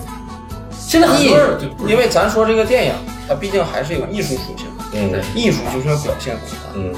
[0.78, 1.38] 现在很艺多
[1.86, 2.92] 因为咱说这个电影，
[3.28, 5.12] 它毕竟还是有艺术属性，嗯。
[5.34, 6.72] 艺术就是要表现出来。
[6.74, 6.94] 嗯。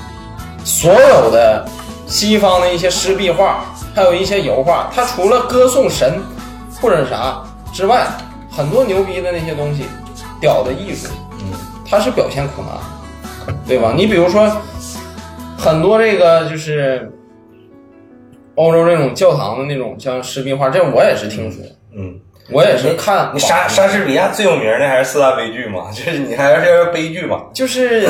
[0.64, 1.68] 所有的
[2.06, 6.22] 西方的一些湿壁画，还有一些油画，它除了歌颂神
[6.80, 8.06] 或者啥之外，
[8.50, 9.84] 很多牛逼的那些东西，
[10.40, 11.08] 屌的艺术，
[11.40, 11.52] 嗯
[11.88, 13.92] 它是表现苦难，对吧？
[13.96, 14.50] 你比如说，
[15.58, 17.10] 很多这个就是
[18.54, 21.62] 欧洲这种教堂的那种像湿壁画，这我也是听说，
[21.94, 22.18] 嗯。
[22.52, 25.88] 我也是看你莎莎士比亚最有名的还是四大悲剧嘛？
[25.94, 27.42] 就是你还是悲剧嘛？
[27.52, 28.08] 就是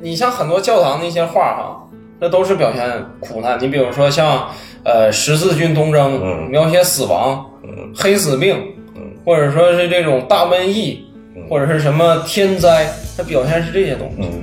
[0.00, 1.82] 你像很多教堂那些画哈，
[2.20, 2.88] 那都是表现
[3.18, 3.58] 苦难。
[3.60, 4.48] 你比如说像
[4.84, 8.62] 呃十字军东征，嗯描写死亡，嗯黑死病，
[8.94, 11.09] 嗯或者说是这种大瘟疫，嗯
[11.48, 14.16] 或者是什么天灾，它表现是这些东西。
[14.20, 14.42] 嗯。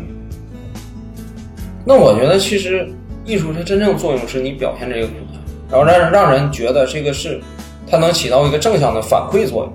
[1.85, 2.87] 那我觉得其实
[3.25, 7.39] 艺术它真正作用是你表现这个苦难，然后让让人觉得这个是
[7.89, 9.73] 它能起到一个正向的反馈作用。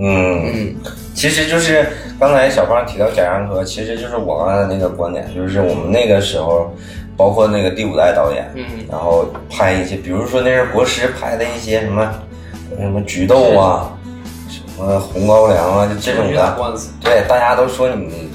[0.00, 0.76] 嗯，嗯
[1.14, 1.84] 其实就是
[2.20, 6.72] 刚才小胖提到贾樟柯，其实就是我刚才那个观点，就是我们那个时候，
[7.16, 8.64] 包括那个第五代导演，嗯。
[8.88, 12.14] 然后拍一些，比如说那是国师拍的一些什么
[12.78, 13.97] 什么菊豆啊，什
[14.78, 18.30] 么红高粱啊，就这种的，对，大家都说你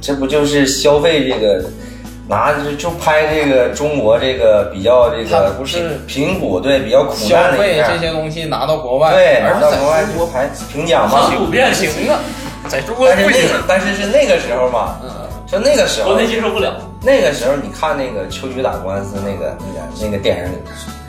[0.00, 1.64] 这不就是消费这个，
[2.28, 11.36] 拿着就拍这个中国这个比较这它个不是贫贫苦对比较苦消难的一费这，些东西拿到国外，对，而拿到国外在中国就拍评奖嘛上。
[11.36, 12.18] 普遍行啊，
[12.68, 13.58] 在中国但是不行那。
[13.58, 15.10] 个但是是那个时候嘛，嗯，
[15.48, 16.74] 说那个时候国内接受不了。
[17.02, 20.60] 那个时候你看那个秋菊打官司那个那个那个电影里面，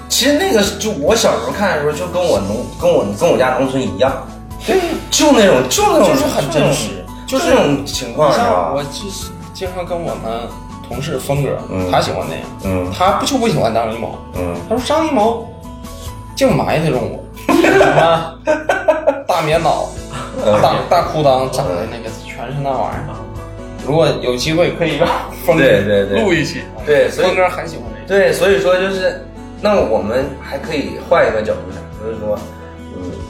[0.08, 4.26] 其实那个就我小时候看的时候，就跟我农跟我跟我家农村一样，
[4.66, 8.46] 对，就那种就那种就是很真实就就是这种情况你是吧？
[8.46, 8.76] 像？
[8.76, 9.10] 我经
[9.54, 10.48] 经常跟我们
[10.88, 11.90] 同事峰哥，嗯。
[11.92, 12.92] 他喜欢那样，嗯。
[12.92, 14.56] 他不就不喜欢张艺谋，嗯。
[14.70, 15.48] 他说张艺谋
[16.36, 18.40] 净埋汰中我， 什么
[19.28, 19.88] 大棉袄、
[20.46, 20.62] 嗯。
[20.62, 23.16] 大大裤裆长的那个全是那玩意儿。
[23.86, 25.08] 如果有机会可以让
[25.44, 26.22] 峰哥对对对。
[26.22, 28.22] 录一期，对，所以峰哥很喜欢这个。
[28.22, 29.26] 对，所以说就是，
[29.60, 32.61] 那我们还可以换一个角度想，就是说，嗯，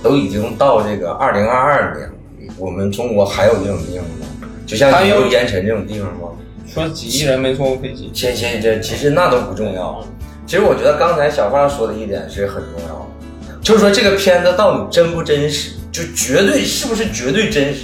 [0.02, 2.14] 都已经到这个二零二二年了，
[2.58, 4.48] 我们中国还有这种地方吗？
[4.66, 6.30] 就像还有烟尘这种地方吗？
[6.68, 10.02] 说几亿人没坐过飞机，其实这其实那都不重要。
[10.48, 17.82] 其实我觉得刚才小胖说的一点是很重要的，就是说这个片子到底真不真实，就绝对是不是绝对真实，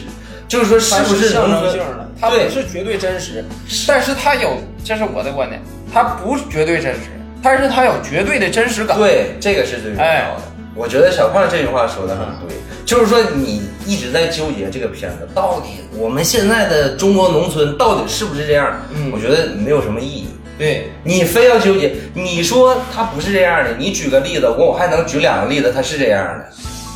[0.48, 3.44] 就是说是不是象征性的，它不是绝对真实，
[3.88, 5.62] 但是它有，这是我的观点，
[5.94, 7.02] 它不是绝对真实，
[7.44, 8.98] 但是它有绝对的真实感。
[8.98, 10.04] 对，这个是最重要的。
[10.04, 10.32] 哎
[10.78, 18.80] 我觉得小胖这句话说的很对，就是说你一直在纠结这个片子到底我们现在的中国农村到底是不是这样？
[18.94, 20.28] 嗯我觉得没有什么意义。
[20.58, 26.46] 对，你非要纠结，你说他不是这样的，你举个例子，我我还能举两个例子，他是这样的，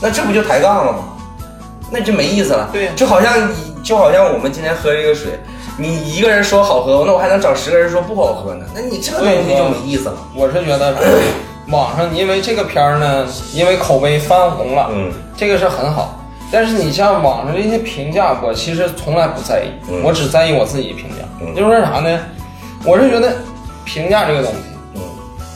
[0.01, 0.99] 那这不就抬杠了吗？
[1.91, 2.69] 那就没意思了。
[2.71, 5.31] 对就好像你就好像我们今天喝这个水，
[5.77, 10.17] 你一个人说好喝，那我还能找十个人说不好喝呢，那你这个东西就没意思了。
[10.35, 10.95] 我是觉得
[11.71, 16.17] 网上因为这个片儿呢，因为口碑翻红了，嗯这个是很好。
[16.51, 21.23] 但是你像网上这些评价，我其实从来不在意，嗯我只在意我自己评价。
[21.39, 22.19] 嗯就是说啥呢？
[22.84, 23.38] 我是觉得
[23.86, 24.60] 评价这个东西，
[24.95, 25.01] 嗯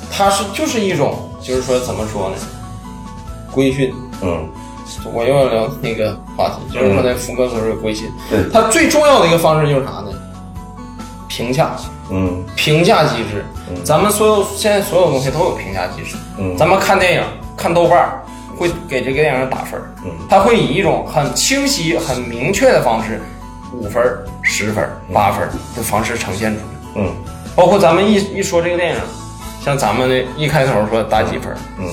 [0.09, 2.35] 它是就是一种，就是说怎么说呢？
[3.51, 3.93] 规训。
[4.21, 4.47] 嗯，
[5.13, 10.07] 我又要聊那个话题，就是说呢，福哥说的规训，对，它最重要的一个方式就是啥呢？
[11.35, 11.71] 评价，
[12.09, 12.41] 嗯。
[12.55, 13.43] 评价机制。
[13.69, 13.83] 嗯。
[13.83, 16.15] 咱们所有现在所有东西都有评价机制。
[16.37, 16.55] 嗯。
[16.55, 17.23] 咱们看电影，
[17.57, 18.23] 看豆瓣儿
[18.57, 20.11] 会给这个电影打分儿，嗯。
[20.29, 23.19] 它会以一种很清晰、很明确的方式，
[23.73, 27.03] 五分儿、十分儿、八分的方式呈现出来。
[27.03, 27.11] 嗯。
[27.53, 28.99] 包括咱们一一说这个电影，
[29.63, 31.89] 像咱们的一开头说打几分儿，嗯。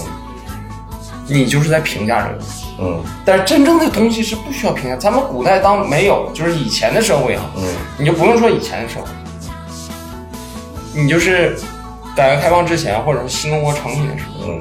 [1.26, 2.66] 你就是在评价这个东西。
[2.78, 3.02] 嗯。
[3.24, 4.96] 但是真正的东西是不需要评价。
[4.96, 7.64] 咱们古代当没有，就是以前的社会啊，嗯。
[7.98, 9.06] 你就不用说以前的社会，
[10.94, 11.56] 你就是
[12.14, 14.60] 改革开放之前，或者说新中国成立的时候，嗯。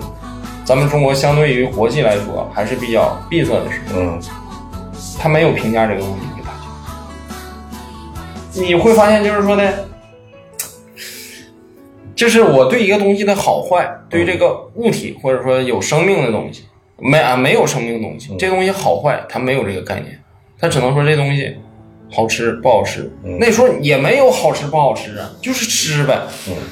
[0.64, 4.22] 咱们中国相对于国际来说还是比较闭塞的时候，嗯。
[5.20, 6.58] 他没有评价这个东西给大家。
[8.54, 9.72] 你会发现，就是说呢，
[12.16, 16.66] 就是我对一个东西的好坏，对于这个物体或者说有生命的东西，
[16.98, 20.18] 没啊没有生命的东西，这东西好坏它没有这个概念，
[20.60, 21.56] 它只能说这东西
[22.12, 23.10] 好吃不好吃。
[23.24, 26.20] 嗯那时候也没有好吃不好吃啊，就是吃呗，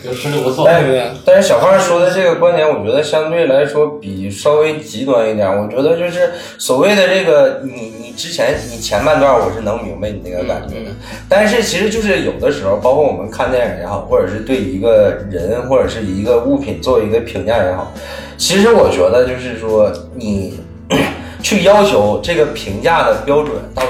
[0.03, 0.65] 就吃的不错。
[0.67, 1.03] 对不对？
[1.25, 5.47] 但是小胖说的这个观点，我觉得相对来说比稍微极端一点。
[5.49, 10.91] 我觉得就是所谓的这个，你你之前你前半段我是能明白你那个感觉的，
[11.27, 17.93] 但是其实就是有的时候，包括我们看电影也好，或者是对一个人或者是一个物品做一个评价也好，
[18.37, 20.59] 其实我觉得就是说你
[21.41, 23.89] 去要求这个评价的标准到底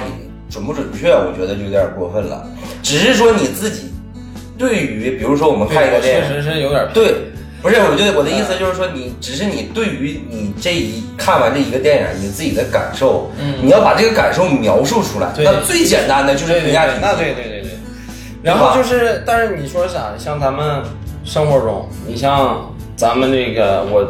[0.49, 2.45] 准不准确，我觉得就有点过分了。
[2.81, 3.93] 只是说你自己
[4.57, 6.35] 对于，比如说我们看一个电影确。
[6.35, 7.13] 实是有点对，
[7.61, 15.31] 不是，我觉得我的意思就是说你，只是你对于你这一看完这一个电影，你自己的感受，嗯你要把这个感受描述出来。
[15.37, 16.99] 那最简单的就是评价体系。
[16.99, 17.71] 对那对对对对。
[18.41, 20.13] 然后就是，但是你说啥？
[20.17, 20.81] 像咱们
[21.23, 24.09] 生活中，你像咱们那个我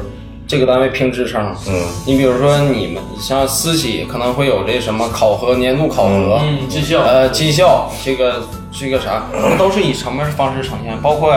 [0.50, 7.04] 这个单位评职称，嗯你比如说你们，像私企可能会有这什么考核、年度考核，嗯，绩效。
[7.04, 9.26] 呃，绩效这个这个啥，
[9.60, 11.00] 都是以什么方式呈现？
[11.04, 11.36] 包括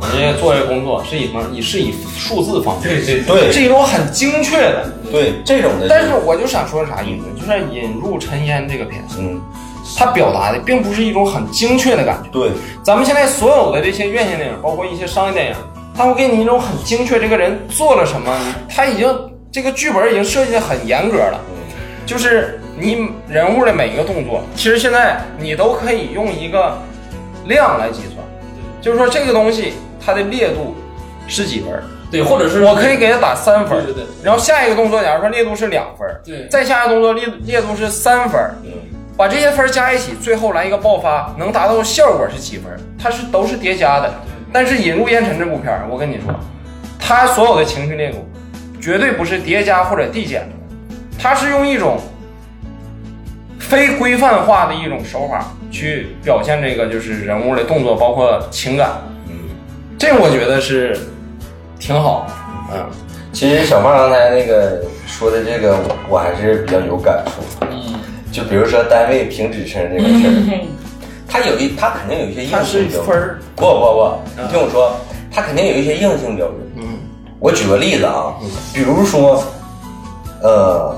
[0.00, 1.42] 你这做这工作是以什么？
[1.52, 4.88] 以是以数字方式，对对对是一种很精确的。
[5.10, 5.88] 对，这种的。
[5.88, 7.26] 但是我就想说啥意思？
[7.36, 9.40] 就是《引入尘烟》这个片子，嗯，
[9.98, 12.28] 它表达的并不是一种很精确的感觉。
[12.30, 12.50] 对，
[12.84, 15.54] 咱们现在所有的这些院线电影，包括一些商业电影，
[16.02, 18.36] 它会给你一种很精确，这个人做了什么，
[18.68, 19.08] 他已经
[19.52, 21.40] 这个剧本已经设计的很严格了，
[22.04, 26.76] 就是你人物的每一个动作，其实现在你都可以用一个
[27.46, 28.16] 量来计算，
[28.80, 30.74] 就是说这个东西它的烈度
[31.28, 34.06] 是几分，对，或者是我可以给他打三分，对对对。
[34.24, 36.48] 然后下一个动作，假如说烈度是两分，对。
[36.48, 38.72] 再下一个动作烈烈度是三分儿，嗯
[39.16, 42.72] 把这些分加一起，最后来一个爆发，能达到的效果是几分？
[42.98, 44.12] 它是都是叠加的。
[44.52, 46.34] 但是《引入烟尘》这部片儿，我跟你说，
[46.98, 48.18] 它所有的情绪链路
[48.80, 51.98] 绝对不是叠加或者递减的，它是用一种
[53.58, 58.90] 非规范化的一种手法去表现这个就是人物的动作，包括情感。
[59.28, 59.34] 嗯，
[59.96, 60.98] 这我觉得是
[61.78, 62.26] 挺好。
[62.74, 62.84] 嗯，
[63.32, 67.66] 其实小胖刚才那个说的这个，我我还是比较有感触。
[67.70, 67.94] 嗯，
[68.30, 70.66] 就比如说单位评职称这个事儿，
[71.32, 73.06] 它有一，它肯定有一些硬它是性标准。
[73.06, 73.38] 分儿。
[73.56, 74.94] 不不不，你听我说，
[75.32, 76.56] 它肯定有一些硬性标准。
[76.76, 76.82] 嗯
[77.40, 78.34] 我举个例子啊，
[78.72, 79.42] 比如说，
[80.42, 80.94] 呃，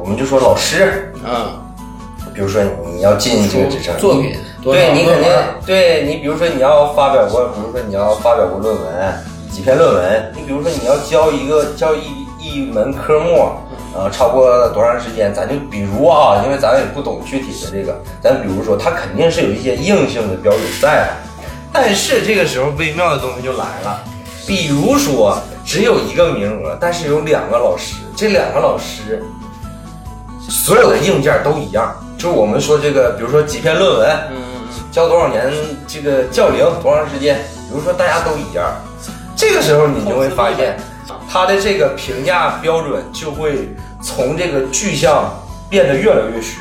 [0.00, 1.52] 我们就说老师，嗯，
[2.34, 5.30] 比如说你要进这个职称，作品对你肯定
[5.64, 9.14] 对你，比如说你要发表过，比如说你要发表过论文，
[9.52, 13.50] 几篇论文，你比如说你要教一个教一一门科目，
[13.94, 24.02] 呃，超过多长时间，咱就比如啊，因为咱也不懂具体的这个，咱比如说它肯定是有一些硬性的标准在的，但是这个时候微妙的东西就来了，
[24.46, 29.22] 比如说只有一个名额，但是有两个老师，这两个老师
[30.48, 34.42] 所有的硬件都一样，就是我们说这个，比如说几篇论文，嗯
[34.90, 35.52] 教多少年，
[35.86, 37.36] 这个教龄多长时间，
[37.68, 38.64] 比如说大家都一样，
[39.36, 40.76] 这个时候你就会发现，
[41.34, 43.68] 他的这个评价标准就会
[44.00, 45.34] 从这个具象
[45.68, 46.60] 变得越来越虚，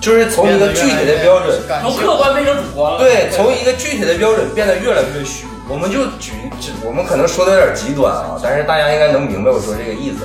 [0.00, 2.98] 就是从一个具体的标准，从客观变成主观了。
[3.00, 5.44] 对，从一个具体的标准变得越来越虚。
[5.68, 10.18] 我们就举，只我们可能说的有点极端啊，但是大家应该能明白我说这个意思。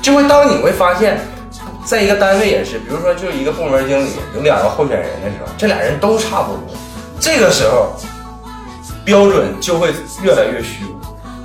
[0.00, 1.20] 就会当你会发现，
[1.84, 6.74] 在一个单位也是，比如说就是一个部门经理有两个候选人的时候，这俩人都差不多，
[7.20, 7.92] 这个时候
[9.04, 10.97] 标准就会越来越虚无。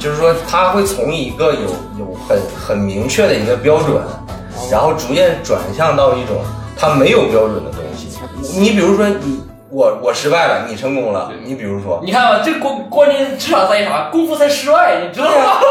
[0.04, 1.62] 就是说，他会从一个有
[1.98, 4.02] 有很很明确的一个标准，
[4.70, 6.36] 然后逐渐转向到一种
[6.78, 8.10] 他没有标准的东西。
[8.60, 11.32] 你比如说你我我失败了，你成功了。
[11.46, 14.10] 你比如说，你看吧，这关关键职场在于啥？
[14.12, 15.62] 功夫在室外，你知道吗？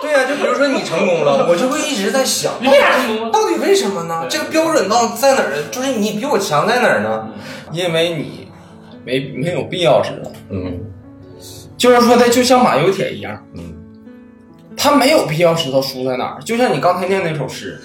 [0.00, 3.32] 对呀、就比如说你成功了， 我就会一直在想，你为啥成功？
[3.32, 4.24] 到底为什么呢？
[4.30, 5.50] 这个标准到在哪儿？
[5.72, 7.28] 就是你比我强在哪儿呢？
[7.72, 8.46] 因为你
[9.04, 10.78] 没没有必要知道，嗯
[11.76, 13.74] 就是说的就像马有铁一样，嗯，
[14.76, 16.42] 他没有必要知道输在哪儿。
[16.42, 17.78] 就像你刚才念那首诗，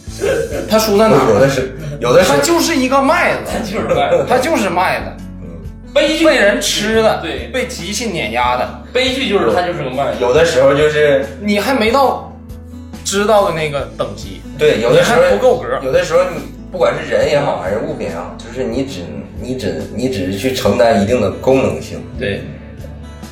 [0.68, 1.28] 他输在哪儿？
[1.28, 5.48] 有的是，有的是他，就是一个麦他子，就是外他就是麦子，嗯，
[5.94, 10.18] 悲剧，被人吃的，对被机器碾压的，悲剧就是他就是个麦子。
[10.20, 12.32] 有的时候就是你还没到
[13.04, 15.68] 知道的那个等级，对，有的时候还不够格。
[15.84, 19.00] 有的时候你不管是人也好，还是物品也好，就是你只
[19.40, 22.42] 你只你只是去承担一定的功能性，对，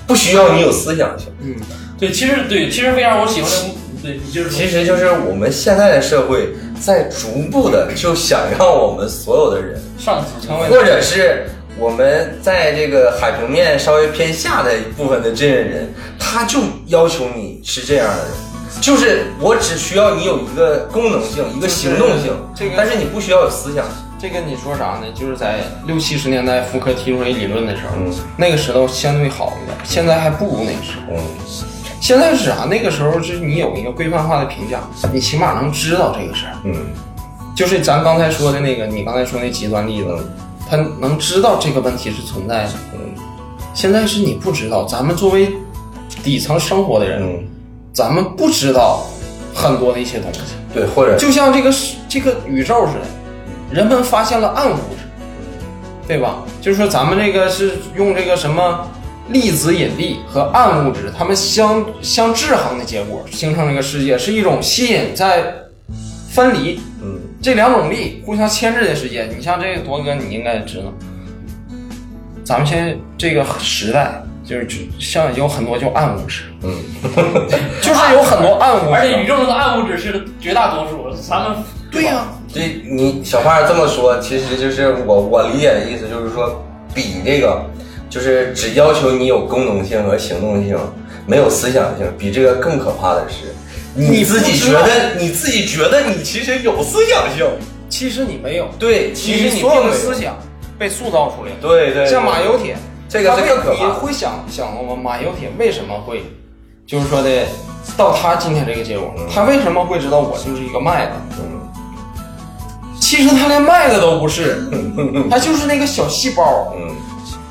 [0.07, 1.29] 不需要你有思想性。
[1.42, 1.55] 嗯，
[1.99, 3.75] 对，其实对，其实为啥我喜欢这部？
[4.03, 11.47] 对，你就是其实就是我们现在的社会在逐步的就想让我们所有的人，上级成为或者是
[11.79, 18.33] 我们在这个海平面稍微偏下的一部分的这些人，他就要求你是这样的人。
[18.81, 23.95] 就是我只需要你有一个功能性，一个行动性，这个但是你不需要有思想性。
[24.18, 25.07] 这个你说啥呢？
[25.14, 31.14] 就是在六七十年代福柯提出一理论的时候，嗯那个时候相对好一点，现在还不如那个时候。
[31.14, 31.22] 嗯
[31.98, 32.66] 现在是啥？
[32.70, 34.81] 那个时候是你有一个规范化的评价，
[35.12, 36.52] 你起码能知道这个事儿。
[36.64, 36.74] 嗯
[37.57, 40.16] 就是咱刚才说的那个，你刚才说那极端例子，
[40.68, 42.70] 他能知道这个问题是存在的。
[42.94, 43.00] 嗯
[43.74, 45.52] 现在是你不知道，咱们作为
[46.22, 47.44] 底层生活的人，嗯，
[47.92, 49.05] 咱们不知道
[49.55, 50.40] 很多的一些东西。
[50.72, 53.07] 对，或者就像这个世这个宇宙似的，
[53.70, 55.05] 人们发现了暗物质，
[56.07, 56.37] 对吧？
[56.61, 58.88] 就是说咱们这个是用这个什么
[59.29, 65.55] 粒子引力和暗物质，它们相相制衡的结果，形成了一个世界是一种吸引在
[66.31, 66.81] 分离。
[67.02, 67.20] 嗯。
[67.42, 69.29] 这两种力互相牵制的世界。
[69.37, 70.92] 你像这个多哥，你应该知道，
[72.42, 74.66] 咱们现在这个时代就是
[74.98, 76.72] 像有很多就暗物质，嗯，
[77.83, 81.59] 就是有很多暗物质，而且宇宙中的暗物质是绝大多数，咱们
[81.92, 82.26] 对呀、
[82.57, 87.63] 这你小胖这么说，其实就是我我理解的意思，就是说比这个
[88.09, 90.75] 就是只要求你有功能性和行动性，
[91.27, 93.54] 没有思想性，比这个更可怕的是，
[93.94, 97.46] 你自己觉得你自己觉得你其实有思想性，
[97.90, 98.67] 其实你没有。
[98.79, 100.35] 对，其实你有思想
[100.79, 101.50] 被塑造出来。
[101.61, 102.75] 对对，像马有铁，
[103.07, 105.02] 这个他为是更可怕你会想想过吗？
[105.02, 106.23] 马有铁为什么会，
[106.87, 107.29] 就是说的，
[107.98, 111.42] 到他今天这个结果，他为什么会知道我就是一个麦子？
[113.07, 114.69] 嗯其实他连麦子都不是，
[115.31, 116.75] 他就是那个小细胞。
[116.77, 116.96] 嗯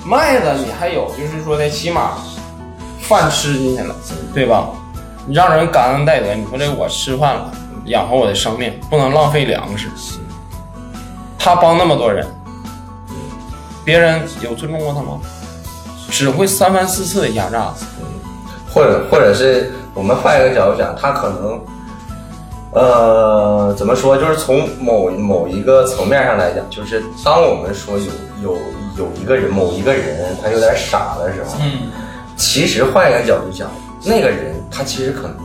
[0.05, 2.11] 麦子你还有就是说的，起码
[2.99, 3.95] 饭吃进去了，
[4.33, 4.67] 对吧？
[5.25, 7.51] 你让人感恩戴德，你说这我吃饭了，
[7.85, 9.89] 养活我的生命，不能浪费粮食。
[11.39, 12.27] 他帮那么多人，
[13.83, 15.19] 别人有尊重过他吗？
[16.11, 17.73] 只会三番四次的压榨。
[18.71, 21.59] 或者或者是我们换一个角度讲，他可能，
[22.75, 24.17] 呃，怎么说？
[24.17, 28.03] 就是从某某一个层面上来讲，就是当我们说有
[28.43, 28.57] 有
[28.97, 31.89] 有一个人某一个人他有点傻的时候，嗯，
[32.35, 33.69] 其实换一个角度讲，
[34.03, 35.37] 那个人他其实可能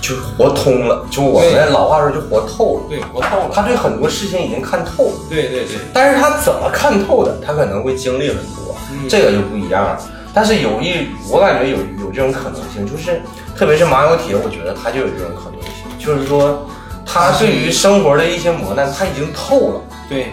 [0.00, 3.50] 就是活通了，就我们老话说就活透了，对，活透了。
[3.52, 5.14] 他对很多事情已经看透了。
[5.28, 7.36] 对对对，但是他怎么看透的？
[7.44, 9.98] 他可能会经历很多，嗯这个就不一样了。
[10.32, 13.20] 但是有一，我感觉有有这种可能性，就是
[13.56, 16.66] 特别是马有铁，我觉得他就有这种可能性，就是说
[17.04, 20.32] 他对于生活的一些磨难，他已经透了，对，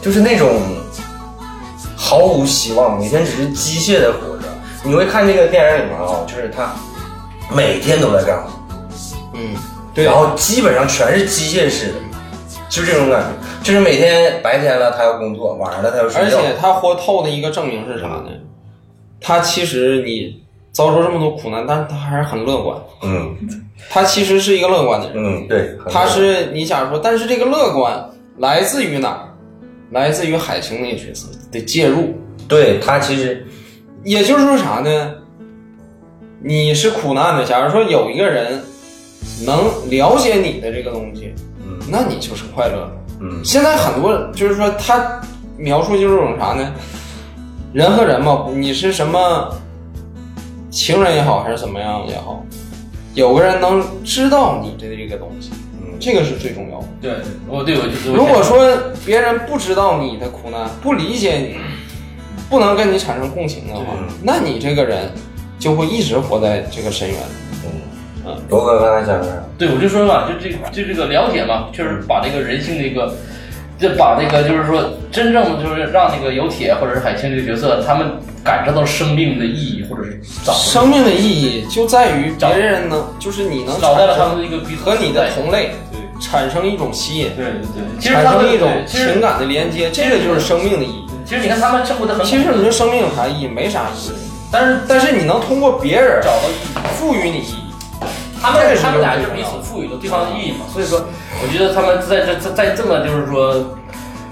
[0.00, 0.62] 就是那种
[1.96, 4.44] 毫无希望，每天只是机械的活着。
[4.82, 6.72] 你会看这个电影里面啊，就是他
[7.54, 8.50] 每天都在干活，
[9.34, 9.54] 嗯，
[9.92, 11.94] 对，然后基本上全是机械式的，
[12.68, 13.28] 就这种感觉，
[13.62, 16.38] 就是每天白天了他要工作，晚上了他要睡觉。
[16.38, 18.30] 而且他活透的一个证明是啥呢？
[19.20, 20.40] 他其实你
[20.78, 22.78] 遭受这么多苦难，但是他还是很乐观。
[23.02, 23.36] 嗯
[23.90, 25.16] 他其实是一个乐观的人。
[25.16, 29.28] 嗯，对，他是你假如说，但是这个乐观来自于哪儿？
[29.90, 32.14] 来自于海清那个角色的介入。
[32.46, 33.44] 对他其实
[34.04, 35.14] 也就是说啥呢？
[36.40, 38.62] 你是苦难的，假如说有一个人
[39.44, 39.56] 能
[39.90, 41.34] 了解你的这个东西，
[41.66, 42.92] 嗯那你就是快乐的。
[43.20, 45.20] 嗯现在很多就是说他
[45.56, 46.72] 描述就是这种啥呢？
[47.72, 49.52] 人和人嘛，你是什么
[50.70, 52.44] 情人也好，还是怎么样也好，
[53.14, 55.50] 有个人能知道你的这个东西，
[55.80, 56.86] 嗯这个是最重要的。
[57.00, 57.12] 对，
[57.48, 58.68] 我对我就如果说
[59.04, 61.56] 别人不知道你的苦难，不理解你，
[62.48, 65.10] 不能跟你产生共情的话嗯，那你这个人
[65.58, 67.18] 就会一直活在这个深渊。
[68.50, 69.48] 罗哥刚才讲的？
[69.56, 73.14] 对，我就说嘛，就这就这个了解嘛，确实把这个人性的一个，
[73.78, 78.10] 就把那个就是说，真正就是让那个有铁或者是海清这个角色，他们
[78.42, 87.54] 感受到生命的意义，或者是找生命的意义就在于别人能，就是你能找到他们的一个和你的同类对产生一种吸引，对对
[88.00, 91.06] 对，产生一种情感的连接，这个就是生命的意义。
[91.24, 93.46] 其实你看他们生活的很，其实你说生命有啥意义？
[93.46, 94.12] 没啥意义，
[94.50, 96.78] 但是但是你能通过别人找到意义。
[96.96, 97.67] 赋予你意义。
[98.40, 101.04] 他们他们俩就彼此赋予了对方的意义嘛，所以说，
[101.42, 103.76] 我觉得他们在这在在这么就是说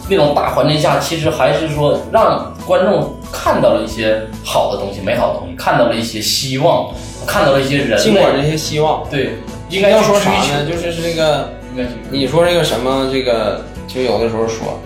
[0.08, 6.94] 那种大环境下，其实还是说让观众看到了一些好的东西、美好的东西，看到了一些希望，
[7.26, 9.36] 看到了一些人类尽管这些希望，对
[9.68, 10.64] 应该要说啥呢？
[10.64, 14.78] 就是这个，应该去你说这个什么，这个就有的时候说，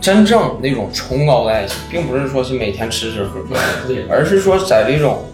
[0.00, 3.56] 真正那种崇高的爱情，并不是说是每天吃吃喝喝，
[4.08, 5.24] 而是说在这种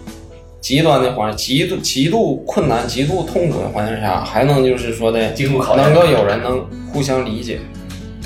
[0.65, 5.31] 极端的环、极度极度困难、极度痛苦的环境下，还能就是说的
[5.77, 7.59] 能够有人能互相理解，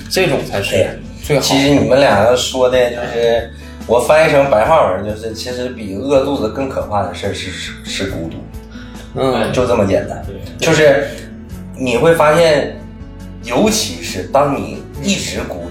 [0.09, 3.51] 这种才哎是最好其实你们俩要说的就是，
[3.85, 8.37] 我翻译成白话文就是，其实比饿肚子更可怕的事儿是是是孤独，
[9.15, 10.25] 嗯，就这么简单。
[10.57, 11.09] 就是
[11.77, 12.79] 你会发现，
[13.43, 15.68] 尤其是当你一直孤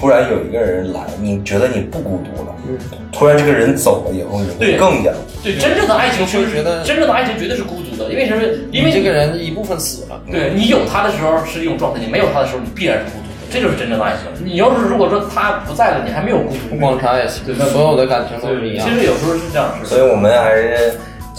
[0.00, 2.78] 突然有一个人来，你觉得你不孤独了，嗯
[3.12, 5.10] 突然这个人走了以后，你会对更加
[5.42, 8.42] 对真正的爱情就是觉得真正的爱情绝对是孤独的，因为什么？
[8.72, 14.44] 因为这个人一部分死了，对你有他的时候是一种状态，你没有他的时候，你必然是孤独的，这就是真正的爱情。
[14.44, 18.92] 你要是如果说他不在了，你还没有孤独，不光是爱情对，所有的感情都是一样其。
[18.94, 19.72] 实有时候是这样。
[19.84, 20.94] 所以我们还是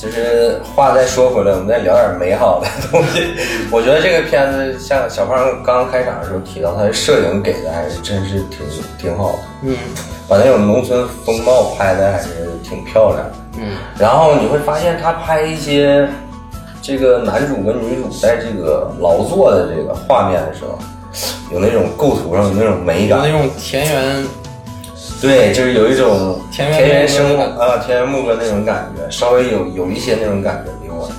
[0.06, 3.34] 就是话再说回来，我们再聊点美好的东西。
[3.72, 8.60] 我觉得这个片子像小胖刚刚开场的时候提到，他的摄影给的还是真是挺
[8.98, 9.76] 挺好的，嗯
[10.28, 12.28] 把那种农村风貌拍的还是
[12.64, 13.34] 挺漂亮的。
[13.58, 16.08] 嗯，然后你会发现他拍一些
[16.82, 20.78] 这个男主跟女主在这个劳作的这个画面的时候，
[21.52, 24.26] 有那种构图上有那种美感有那，种田园
[25.22, 31.10] 对，就是有一种田园生活啊，田园牧歌那种感觉，稍微有有一些那种感觉给我。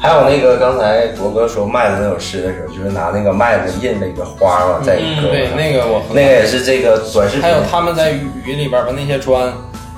[0.00, 9.52] 还有那个刚才铎哥说麦子那首诗的时候，就是拿那个麦子印了一个花嘛，在一个对那个我那个也是这个短视频，还有他们在雨雨里边把那些砖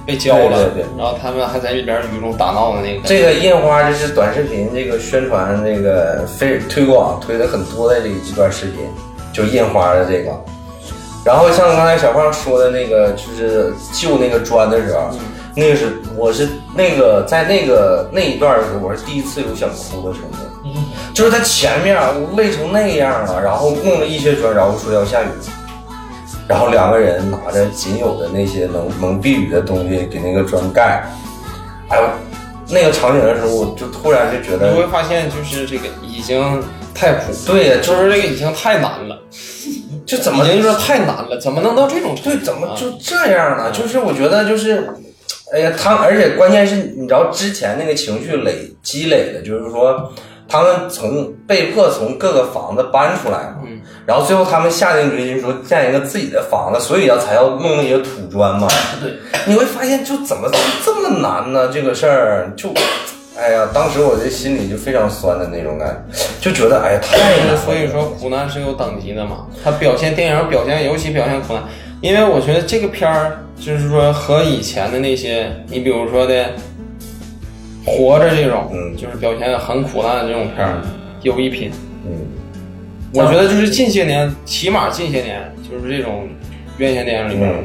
[0.04, 3.06] 被浇了，对对对然后他们还在里边雨中打闹的那个。
[3.06, 8.80] 这个印花就是短视频这个宣传这个非推广推的很多的这一段视频，
[9.32, 10.32] 就印花的这个。
[11.24, 15.10] 然后像刚才小胖说的那个，就是救那个砖的时候，
[15.54, 20.40] 那个是我是那个在那个那一段的时候，我是第一次有想哭的冲动。
[21.14, 21.96] 就是他前面
[22.36, 25.26] 累成那样了，然后弄了一些砖，然后说要下雨，
[26.48, 31.06] 然后两个人拿着仅有的那些能能避雨的东西给那个砖盖。
[31.88, 32.04] 哎呦，
[32.68, 36.62] 那个场景的时候，我就突然就觉得你会，发现，就是这个已经
[36.94, 39.18] 太苦，对呀，就就是是这个已经太难了。
[40.12, 43.70] 这怎么已经说太难了，怎么能到这种程对，怎么啊就这样呢？
[43.72, 44.86] 就是我觉得就是，
[45.54, 50.12] 哎呀，他而且关键是，你知道之前那个情绪累积累的，就是说
[50.46, 58.68] 他们从被迫从各个房子搬出来嘛，嗯然后最后他们下定决心说建一个自己的房子，所以要才要弄那些土砖嘛。
[59.00, 59.14] 对，
[59.46, 60.50] 你会发现就怎么
[60.84, 61.70] 这么难呢？
[61.72, 62.68] 这个事儿就。
[63.38, 67.56] 哎呀，当时我这心里就非常酸的那种感觉，就觉得哎呀太难了。
[67.56, 71.62] 所以说苦难是有等级的嘛，他表现电影表现尤其表现苦难，
[72.02, 76.50] 因为我觉得这个片儿就是说和以前的那些，你比如说的
[77.86, 80.80] 活着这种，嗯就是表现很苦难的这种片儿
[81.22, 81.70] 有一拼。
[82.04, 82.12] 嗯，
[83.14, 86.28] 我觉得就是近些年，起码近些年，就是这种
[86.76, 87.64] 院线电影里边嗯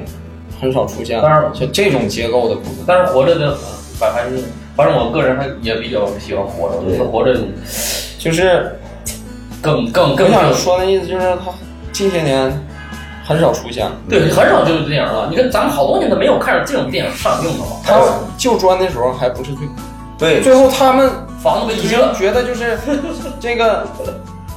[0.62, 2.86] 很少出现，当然像这种结构的苦难。
[2.88, 3.58] 但是活着的，呃
[4.00, 4.42] 反反正
[4.78, 7.36] 反正我个人还也比较喜欢活着，我觉得活着
[8.20, 8.80] 就是
[9.60, 11.52] 更更更我想说的意思就是，他
[11.92, 12.66] 近些年
[13.26, 13.90] 很少出现。
[14.08, 15.28] 对，很少这种电影了。
[15.32, 18.00] 你看咱们好多年都没有看着这种电影上映了嘛，他
[18.38, 19.68] 旧砖的时候还不是最，
[20.16, 21.10] 对，最后他们
[21.42, 22.78] 房子被已经觉得就是
[23.42, 23.88] 这个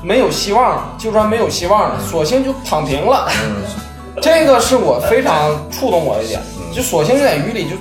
[0.02, 3.26] 没有希望了，救砖没有希望了，索性就躺平了。
[3.42, 3.56] 嗯，
[4.20, 6.42] 这个是我非常触动我的点，
[6.74, 7.76] 就索性在雨里就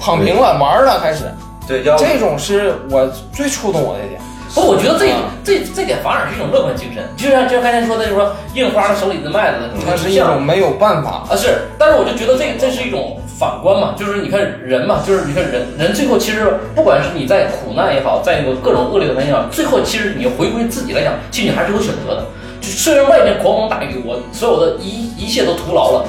[0.00, 1.24] 躺平了，玩了，开始。
[1.66, 4.20] 对，要这种是我最触动我的一点。
[4.54, 22.26] 不，我觉得这啊这这点反而是一种乐观精神，就像就像刚才说的，就是说印花的手里的麦子，它是一种没有办法，啊是，但是我就觉得这这是一种反观嘛，就是你看人嘛，就是你看人人最后其实不管是你在苦难也好，在那个各种恶劣的环境下，最后其实你回归自己来讲，其实你还是有选择的。
[22.60, 26.04] 就虽然外面狂风大雨，我所有的一一切都徒劳了。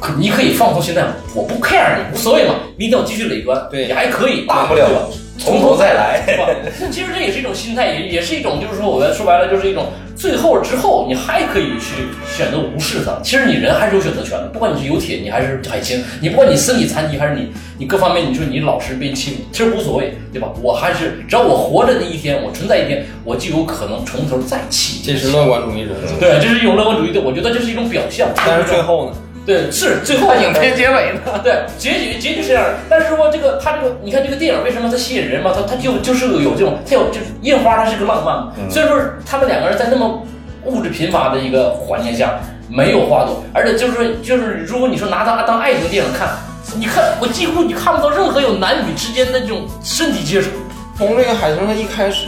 [0.00, 1.02] 可你可以放松心态，
[1.34, 2.54] 我不 care 你，无所谓嘛。
[2.76, 6.22] 明天我继续垒砖，对你还可以，大不了从头再来。
[6.26, 6.46] 对吧？
[6.90, 13.18] 其实这也是一种心态，也也是一种，就是说，我们说白了，就是一种最后之后，你还可以去选择无视它。
[13.22, 20.48] 其实你人还是有选择权的，不管你是有铁，你还是海星，你不管你身体残疾还是你你各方面，你说你老是被欺负，其实无所谓，对吧？
[20.62, 25.02] 我还是只要我活着的一天，我存在一天，我就有可能从头再起。
[25.04, 25.90] 这是乐观主义者。
[26.18, 28.28] 对，这是一种乐观主义的，我觉得这是一种表象。
[28.34, 29.12] 但是最后呢？
[29.46, 31.40] 对，是最后影片结尾呢？
[31.44, 35.52] 对，结局结局是这样的，但是说这个他这个，你看这个电影为什么它吸引人嘛？
[35.54, 38.52] 它它就就是有这种，它有就是印花，它是个浪漫嘛。
[38.68, 40.26] 虽然说他们两个人在那么
[40.64, 46.28] 物质贫乏的一个环境下没有花朵，而且就是说就是如果你说拿它当爱情电影看，
[46.76, 50.50] 你看我几乎你看不到任何有男女之间的这种身体接触。
[50.98, 52.26] 从这个海豚他一开始，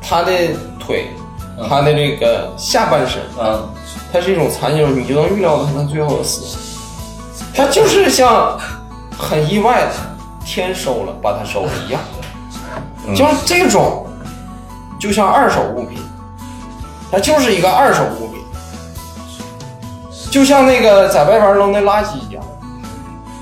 [0.00, 0.30] 他的
[0.78, 1.06] 腿，
[1.68, 3.68] 他的这个下半身，嗯，
[4.16, 6.56] 它是一种残留，你就能预料到他最后的死。
[7.54, 8.58] 他就是像
[9.18, 9.90] 很意外的
[10.42, 12.00] 天收了，把他收了一样，
[13.14, 14.06] 就是这种，
[14.98, 15.98] 就像二手物品，
[17.12, 18.40] 它就是一个二手物品，
[20.30, 22.42] 就像那个在外边扔的垃圾一样，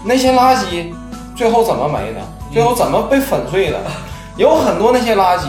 [0.03, 0.93] 那些垃圾
[1.37, 2.21] 最后怎么没的？
[2.53, 3.81] 最后怎么被粉碎的？
[4.37, 5.45] 有很多那些垃圾，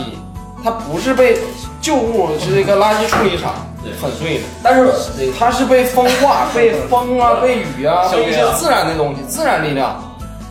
[0.64, 1.40] 它不是被
[1.82, 4.92] 旧物是这个垃圾处理厂粉碎的，但是
[5.38, 10.02] 它是被风化、 被风啊、被雨啊、被一些自然的东西、自然力量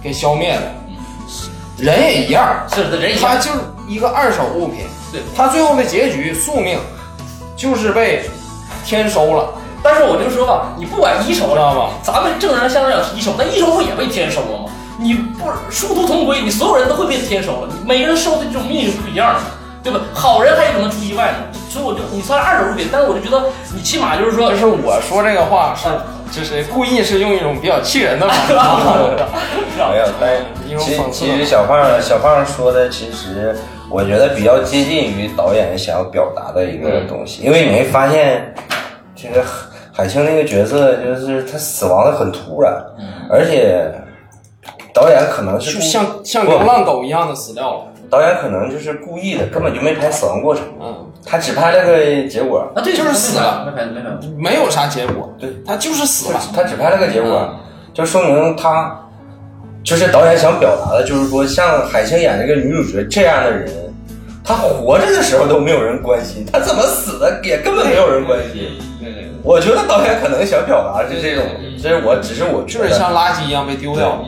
[0.03, 0.62] 给消灭了。
[1.76, 3.59] 人也一样，是的人也他就是
[3.89, 4.85] 一个二手物品。
[5.12, 6.78] 对他最后的结局宿命
[7.57, 8.28] 就是被
[8.85, 9.49] 天收了，
[9.82, 11.91] 但是我就说吧，你不管一手知道吧？
[12.03, 14.70] 咱们正常相对讲是一手，那一手不也被天收了吗？
[14.97, 19.41] 你不殊途同归，你所有人都会被天收了，你每个人受的这种命运是不一样的，
[19.82, 20.01] 对吧？
[20.14, 25.89] 好人还有可能出意外呢，所以我就你算二手物品，但是我就觉得你起码就是说就，是我说这个话是，
[26.31, 28.53] 就是故意是用一种比较气人的方式。
[29.77, 30.39] 没有，但
[30.79, 33.57] 其讽刺其实小胖小胖说的，其实
[33.91, 38.55] 我觉得比较接近于导演想要表达的一个东西，因为你会发现，
[39.16, 39.45] 这个
[39.93, 42.72] 海清那个角色就是他死亡的很突然，
[43.29, 43.93] 而且
[44.95, 47.87] 导演可能是就像像流浪狗一样的死掉了。
[48.15, 53.65] 导演可能就是故意的，根本就没拍死亡过程，嗯，他只拍了个结果，啊，对，就是死了。
[53.67, 54.09] 没拍没拍，
[54.39, 56.41] 没有啥结果，对，他就是死了。
[56.55, 57.51] 他只拍了个结果。
[57.53, 57.59] 嗯，
[57.93, 58.97] 就说明他
[59.83, 63.69] 就是导演想表达的，就是说像海清演这个女主角这样的人，
[64.45, 68.71] 她活着的时候都没有人关心，她怎么死的也根本没有人关心。
[69.01, 71.45] 对对，我觉得导演可能想表达的是这种，
[71.83, 74.11] 这是我只是我就是像垃圾一样被丢掉。
[74.11, 74.21] 了。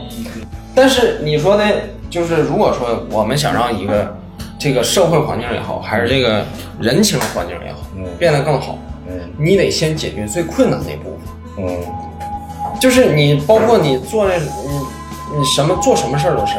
[0.77, 1.63] 但是你说的，
[2.07, 4.15] 就是如果说我们想让一个
[4.59, 6.45] 这个社会环境也好，还是这个
[6.79, 8.05] 人情环境也好，嗯。
[8.19, 9.19] 变得更好，嗯。
[9.39, 11.65] 你得先解决最困难那部分。
[11.65, 11.79] 嗯。
[12.79, 16.57] 就是你，包括你做那，你你什么做什么事儿都是，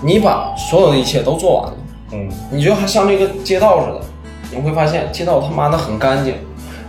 [0.00, 1.76] 你把所有的一切都做完了，
[2.12, 2.28] 嗯。
[2.52, 4.00] 你就还像这个街道似的，
[4.52, 6.36] 你会发现街道他妈的很干净，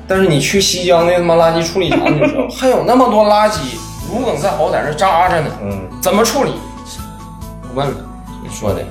[0.08, 3.58] 但是你去西江那他妈垃圾处理厂的时候， 还有那么多垃圾，
[4.10, 6.54] 芦梗在好在那扎着呢，嗯，怎么处理？
[7.64, 7.96] 我问了，
[8.42, 8.84] 你说的，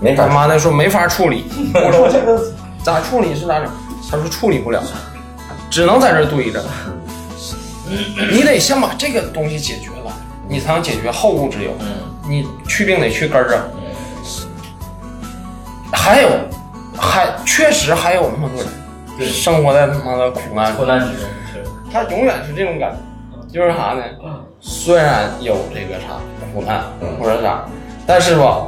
[0.00, 1.44] 没法他妈的说没法处理。
[1.74, 2.40] 我说这个
[2.82, 3.68] 咋处理是咋整？
[4.10, 4.82] 他说处理不了，
[5.70, 6.62] 只能在这堆着。
[8.30, 10.12] 你得先把这个东西解决了，
[10.48, 11.70] 你才能解决后顾之忧。
[11.80, 11.86] 嗯
[12.24, 13.64] 你去病得去根儿啊。
[15.92, 16.28] 还有，
[16.96, 18.62] 还确实还有那么多
[19.18, 22.96] 对人生活在他妈的苦难之中是，他永远是这种感觉，
[23.52, 24.02] 就是啥呢？
[24.60, 26.18] 虽然有这个啥
[26.54, 26.82] 苦难
[27.20, 27.64] 或者啥，
[28.06, 28.62] 但是吧，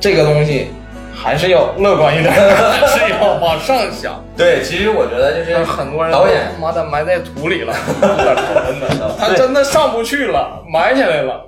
[0.00, 0.68] 这个东西
[1.14, 2.32] 还是要乐观一点，
[2.88, 4.24] 是要往上想。
[4.36, 11.44] 对，其实我觉得就是很多人导演他妈的埋在土里了， 真的，他真的上不去了，埋起来了。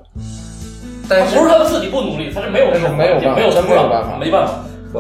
[1.09, 4.53] 但是不是他们自己不努力，他是没有没有办法没有真没有办法没办法。
[4.93, 4.99] 不，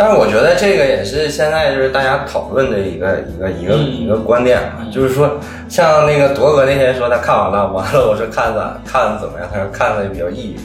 [0.00, 5.38] 但是我觉得这个也是现在就是大家讨论的一个一个一个、嗯一个观点嘛，就是说
[5.68, 10.56] 像那个铎哥那天说他看完了，完了我说看咋看怎么样，他说看的比较抑郁，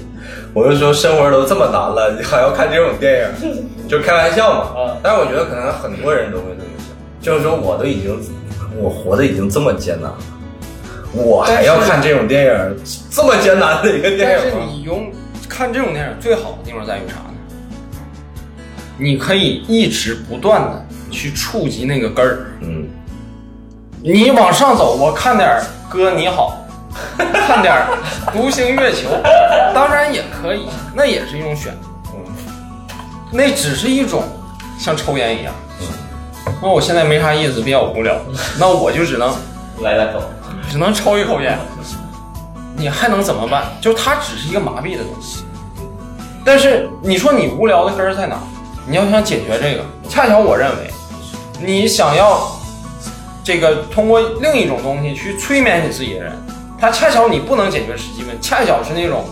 [0.54, 4.70] 我就说生活都这么难了，你还要看这种电影， 就开玩笑嘛。
[4.78, 8.18] 嗯但是我觉得可能很多人都会这么想，就是说我都已经
[8.78, 10.18] 我活的已经这么艰难了。
[11.12, 12.78] 我还要看这种电影，
[13.12, 14.66] 这么艰难的一个电但是影吗？
[14.72, 15.12] 你用
[15.50, 17.25] 看这种电影最好的地方在于啥呢？
[18.98, 22.46] 你可以一直不断的去触及那个根儿。
[22.62, 22.88] 嗯，
[24.02, 26.58] 你往上走，我看点儿歌你好，
[27.18, 27.98] 看点儿
[28.34, 29.10] 独行月球，
[29.74, 31.90] 当然也可以，那也是一种选择。
[32.14, 32.24] 嗯，
[33.32, 34.24] 那只是一种
[34.80, 35.54] 像抽烟一样。
[36.62, 38.16] 那我现在没啥意思，比较无聊，
[38.60, 39.34] 那我就只能
[39.82, 40.22] 来来走，
[40.72, 41.58] 只能抽一口烟。
[42.78, 43.66] 你还能怎么办？
[43.82, 45.44] 就它只是一个麻痹的东西。
[46.44, 48.42] 但是你说你无聊的根儿在哪儿？
[48.88, 50.90] 你要想解决这个，恰巧我认为，
[51.60, 52.52] 你想要
[53.44, 56.34] 这个通过另一种东西去催眠你自己的人，
[56.80, 59.26] 他恰巧你不能解决实际问题，恰巧是那种，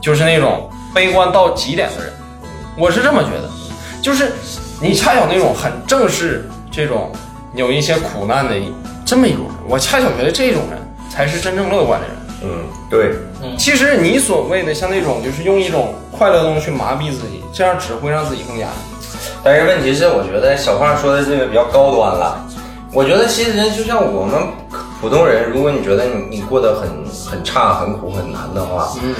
[0.00, 2.12] 就是那种悲观到极点的人。
[2.76, 3.50] 我是这么觉得，
[4.00, 4.32] 就是
[4.80, 7.10] 你恰巧那种很正视这种
[7.54, 8.54] 有一些苦难的
[9.04, 10.78] 这么一种人，我恰巧觉得这种人
[11.10, 12.16] 才是真正乐观的人。
[12.42, 13.12] 嗯，对，
[13.58, 19.06] 其实你所谓的像那种，就是用一种快乐的东西去麻痹自己，这样只会让自己更压抑。
[19.42, 22.46] 但是问题是，我觉得小胖说的这个比较高端了。
[22.92, 24.40] 我觉得其实就像我们
[25.00, 26.88] 普通人，如果你觉得你你过得很
[27.24, 29.14] 很差、很苦、很难的话，嗯，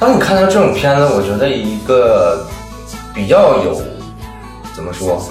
[0.00, 2.44] 当你看到这种片子，我觉得一个
[3.14, 3.80] 比较有
[4.74, 5.22] 怎么说，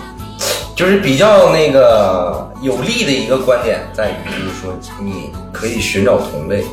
[0.75, 6.63] 就是比较那个有利的一个观点在于，就是说你可以寻找同类，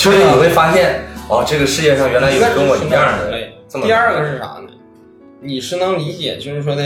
[0.00, 0.98] 就是你会发现
[1.28, 4.68] 哦，这个世界上原来有跟我一样的人，这么第二个是啥呢？
[5.42, 6.82] 你是能理解，就是说的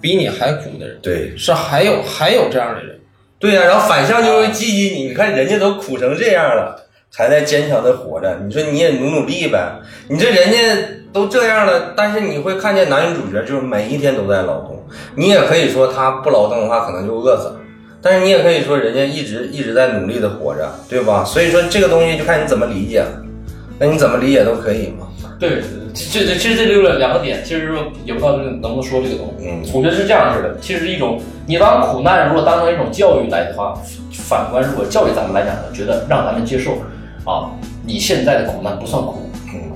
[0.00, 2.98] 比你还苦的人，对是还有还有这样的人。
[3.38, 6.74] 对呀、然后反向就会激励你，你看人家都苦成这样了，
[7.14, 9.74] 还在坚强的活着，你说你也努努力呗。
[10.08, 10.58] 你这人家
[11.12, 14.82] 都这样了，但是你会看见男女主角就是每一天都在劳动，
[15.16, 17.60] 你也可以说他不劳动的话可能就饿死了，
[18.04, 21.24] 但是你也可以说人家一直一直在努力的活着，对吧？
[21.24, 23.08] 所以说这个东西就看你怎么理解了，
[23.78, 25.08] 那你怎么理解都可以嘛。
[25.40, 25.62] 对，
[26.12, 29.48] 这这其实这就有两个点，其实说也不知道能不能说这个东西。
[29.48, 33.74] 嗯我觉得是这样式的，其实是一种你当苦难如果当成一种教育来的话，
[34.12, 36.72] 反观如果教育咱们来讲呢，觉得让咱们接受
[37.24, 37.50] 啊，
[37.86, 39.72] 你现在的苦难不算苦，嗯，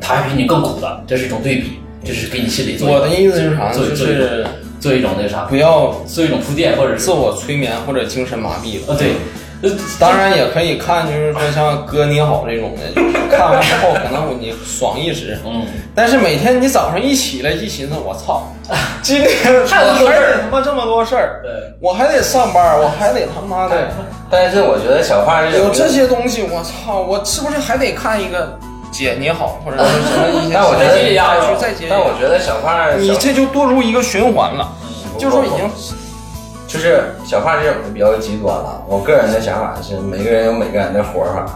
[0.00, 3.72] 他还比你更苦的，这是一种对比，这是给你心里做一我的意思是啥呢？
[3.74, 4.46] 就是
[4.80, 8.94] 做一种那啥，不要做一种铺垫，或者自我催眠或者精神麻痹了。
[8.94, 9.12] 啊对，
[9.62, 18.52] 呃当然也可以看，就是说像哥你好这种的，就 是看完之后可能你爽一时，嗯，但是每天你早上一起来一寻思，我操，
[19.02, 19.28] 今天
[19.66, 21.50] 事儿我还得他妈这么多事儿，对。
[21.80, 23.76] 我还得上班，我还得他妈的。
[24.30, 28.58] 但是我觉得小胖有这些东西，我操，我是不是还得看一个
[28.96, 34.72] 姐你好，或者是什么一些但我觉得再接下去再接但我觉得小胖你这就堕入一个循环了，
[35.18, 35.70] 就说已经
[36.66, 38.82] 就是小胖这种就比较极端了。
[38.88, 41.46] 我个人的想法是，每个人有每个人的活法。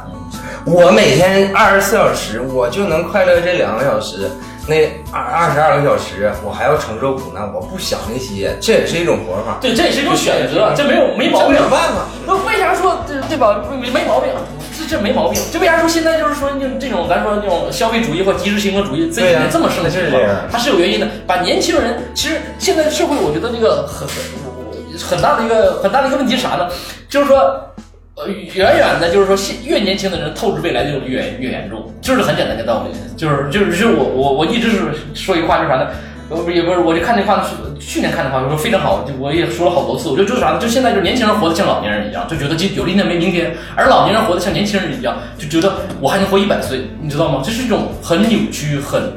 [0.66, 4.30] 我每天二十四小时，我就能快乐这两个小时，
[4.68, 4.76] 那
[5.10, 9.56] 二二十二个小时，我还要承受苦难，我不想那些，这也是一种活法。
[9.60, 11.56] 对，这也是一种选择，这没有没毛病。
[11.56, 13.64] 这没办法那为啥说对对吧？
[13.70, 14.30] 没没毛病，
[14.80, 15.40] 这这没毛病。
[15.52, 21.06] 这为啥说现在就是说这种咱说这种消费主义或及时行乐主义这几年这么盛行是这样它是有原因的。
[21.26, 26.68] 把年轻人，其实现在社会，我觉得这个很很很大的一个很大的一个问题是啥呢？
[27.08, 27.66] 就是说。
[28.16, 34.78] 呃，远远的，就是说，现越年轻的人透支未来就越越严重，就是很简单的道理，就是就是就是我我我一直是
[35.14, 35.86] 说一句话，就是啥呢？
[36.30, 37.50] 我不也不是，我就看那话是
[37.84, 40.58] 去年看的话，我说非常好，就我也说了好多次，我就就是啥呢？
[40.60, 47.42] 就现在就年轻人活得像老年人一样，就觉得就有今天没明天，而老年人活得像年轻人一样，就觉得我还能活一百岁，你知道吗？
[47.44, 49.12] 这是一种很扭曲、很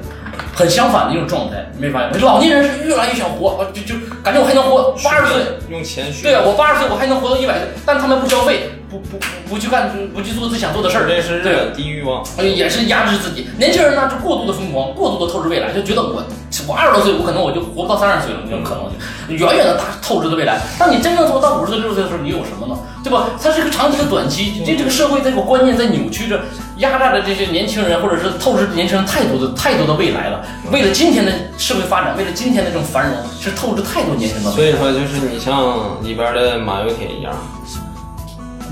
[0.55, 2.19] 很相反的一种状态，你没发现？
[2.21, 3.93] 老年人是越来越想活，我就就
[4.23, 5.43] 感觉我还能活八十岁。
[5.69, 11.55] 用钱去对啊，我八十岁我还能活到一百岁，但他们不消费，不不不不去干，不去做自己想做的事儿，这是日对。
[11.55, 12.23] 本低欲望。
[12.37, 13.47] 哎，也是压制自己。
[13.57, 16.23] 年轻人呢，就过度的疯狂，过度的透支未来，就觉得我
[16.67, 20.61] 我二十多岁，我可能我就活不到三十岁了，这种可能性，远远的大透支的未来。
[20.77, 22.77] 当你真正做到五十岁、六十岁的时候，你有什么呢？
[23.03, 23.31] 对吧？
[23.41, 26.39] 它是一个长期的短期，这这个社会这个观念在扭曲着，
[26.77, 30.39] 压榨着这些年轻人，或者是透支年轻人太多的太多的未来了。
[30.71, 34.63] 为了今天的社会发展，为了今天的这种繁荣，是透支太多年轻人的所。
[34.63, 37.33] 以说，就是你像里边的马有铁一样，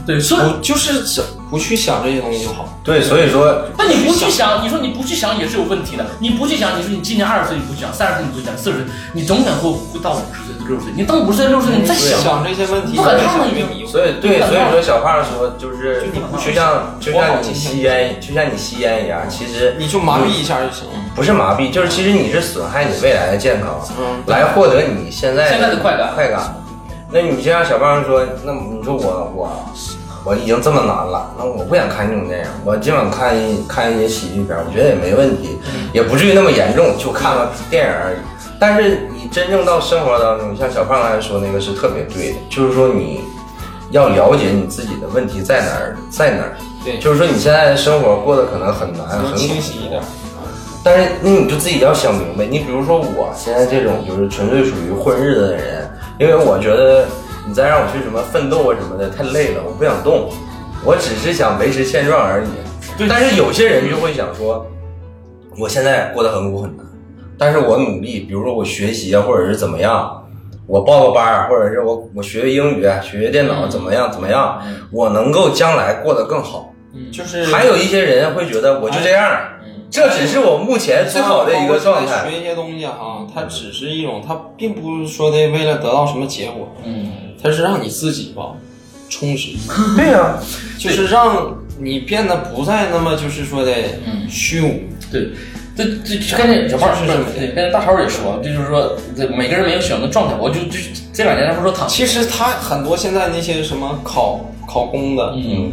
[0.05, 0.41] 对，所以。
[0.41, 2.67] 不就是想不去想这些东西就好。
[2.83, 6.05] 对，所以说那你不去想，你说你不去想也是有问题的。
[6.19, 10.93] 你不去想，你说你今年二十岁你不去想，三十岁你不去想，四十岁你总想过会到五十岁、六十岁。
[10.95, 20.93] 你到五十岁、六十岁你再想，想这些问题，不可能想已经越迷惑所以对，所以说小胖说就是就你不就像就像你吸烟，就像你吸烟一样，其实你就麻痹一下就行了。
[21.13, 26.55] 不是麻痹，就是其实你是损害你未来的健康，嗯来获得你现在现在的快感快感。
[27.13, 29.69] 那你就像小胖说，那你说我我
[30.23, 35.57] 我已经这么难了，那我不想看这种电影，我今晚看一看一些喜剧片，我觉得也没问题，
[35.93, 38.17] 也不至于那么严重，就看个电影而已。
[38.59, 43.21] 但是你真正到生活当中，像小胖刚才说那个是特别对的，就是说你
[43.89, 46.53] 要了解你自己的问题在哪儿，在哪儿。
[46.83, 50.01] 对就是说你现在的生活过得可能很难，很能苦清晰一点。
[50.83, 57.05] 但是那你就自己要想明白，你比如说我现在这种就是纯粹属于混日子的人，因为我觉得
[57.47, 60.29] 你再让我去什么奋斗啊什么的太累了，我不想动，
[60.85, 62.47] 我只是想维持现状而已。
[62.97, 64.65] 对但是有些人就会想说，
[65.57, 66.85] 我现在过得很苦很难，
[67.37, 70.23] 但是我努力，比如说我学习啊，或者是怎么样，
[70.67, 74.61] 我报个班儿，或者是我我学学英语，啊学学电脑，怎么样怎么样，
[74.91, 76.73] 我能够将来过得更好。
[77.11, 79.31] 就是还有一些人会觉得我就这样，
[79.89, 82.29] 这只是我目前最好的一个状态。
[82.29, 87.11] 学一些东西哈，它只是一种，它并不是说的为了得到什么结果，嗯，
[87.43, 88.53] 它是让你自己吧
[89.09, 89.49] 充实，
[89.97, 90.37] 对呀、
[90.77, 93.71] 就是让你变得不再那么就是说的
[94.05, 94.81] 嗯虚无。
[95.11, 95.29] 对。
[95.73, 100.35] 这这这刚才小胖是这么对，刚才大超也说，这就是说，这每个人没有选择状态。
[100.37, 100.77] 我就就
[101.13, 105.71] 这两年他不是说躺，其实他很多现在那些什么考考公的、嗯，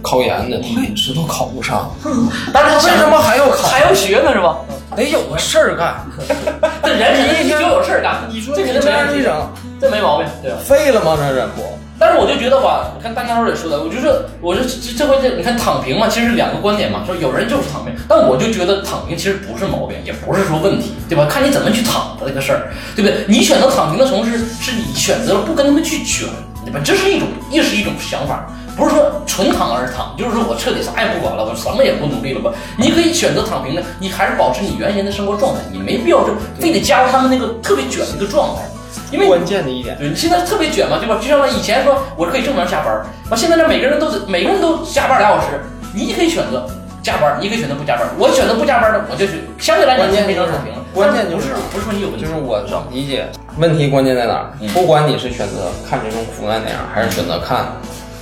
[0.00, 1.90] 考研的，他也知道考不上，
[2.54, 3.68] 但是他为什么还要考？
[3.68, 4.58] 还要学呢是吧？
[4.96, 6.06] 得有个事儿干。
[6.84, 9.52] 这人肯定就有事儿干，你说这肯定没一整，
[9.82, 10.58] 这没毛病，对吧？
[10.64, 11.18] 废了吗？
[11.18, 11.62] 这人不？
[11.98, 21.26] 但是我就觉得吧，你看大家伙也说的，我就说，我说这这回这你看躺平嘛，其实是两个观点嘛，说有人就是躺平，但我就觉得躺平其实不是毛病，也不是说问题，对吧？
[21.28, 23.24] 看你怎么去躺的这个事儿，对不对？
[23.26, 26.28] 你选择躺平的同时，是你选择了不跟他们去卷，
[26.64, 26.80] 对吧？
[26.84, 28.46] 这是一种，也是一种想法。
[28.74, 32.50] 不是说纯躺而躺，就是说我彻底啥也不管了，我什么也不努力了吧？
[32.78, 38.62] 你可以选择躺平的，你还是保持你原先的生活状态，你没必要就非得加入他们那个特别卷的一个状态，
[39.10, 41.18] 因为关键的一点，对，你现在特别卷嘛，对吧？
[41.20, 42.94] 就像以前说我可以正常下班，
[43.30, 45.60] 啊，现在这每个人都是每个人都加班俩小时，
[45.94, 46.66] 你也可以选择
[47.02, 48.06] 加班，你可以选择不加班。
[48.18, 50.78] 我选择不加班的，我就是相对来讲关键非常躺平了。
[50.94, 53.26] 关键就是不是不是说你有问题，就是我理解
[53.58, 54.68] 问题关键在哪儿嗯？
[54.68, 57.66] 不管你是选择看这种苦难电影，还是选择看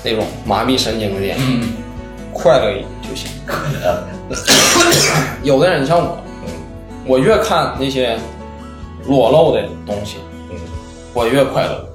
[0.05, 1.69] 那种麻痹神经的电影，嗯，
[2.33, 3.31] 快乐就行。
[5.43, 6.19] 有的人像我，
[7.05, 8.17] 我越看那些
[9.05, 10.30] 裸露的东西，嗯
[11.13, 11.87] 我越快乐。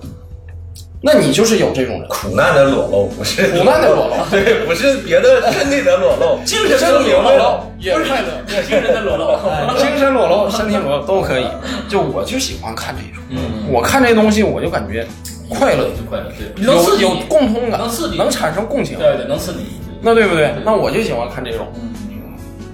[1.01, 4.13] 那你就是有这种人，苦难的裸露不是苦难的裸露。
[4.31, 7.59] 对，不是别的身体的裸露， 精神的裸露。
[7.79, 9.37] 也快乐，精神的裸露。
[9.77, 11.45] 精神裸露、身体裸露都可以。
[11.87, 15.05] 就我就喜欢看这种，嗯，我看这东西我就感觉
[15.47, 17.05] 快乐，就快乐，对，能有有刺激。
[17.05, 18.17] 你，共通感，能刺激。
[18.17, 19.59] 能产生共情，对对，能刺激。
[20.01, 20.55] 那对不对？
[20.65, 21.93] 那我就喜欢看这种，嗯，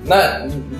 [0.05, 0.15] 那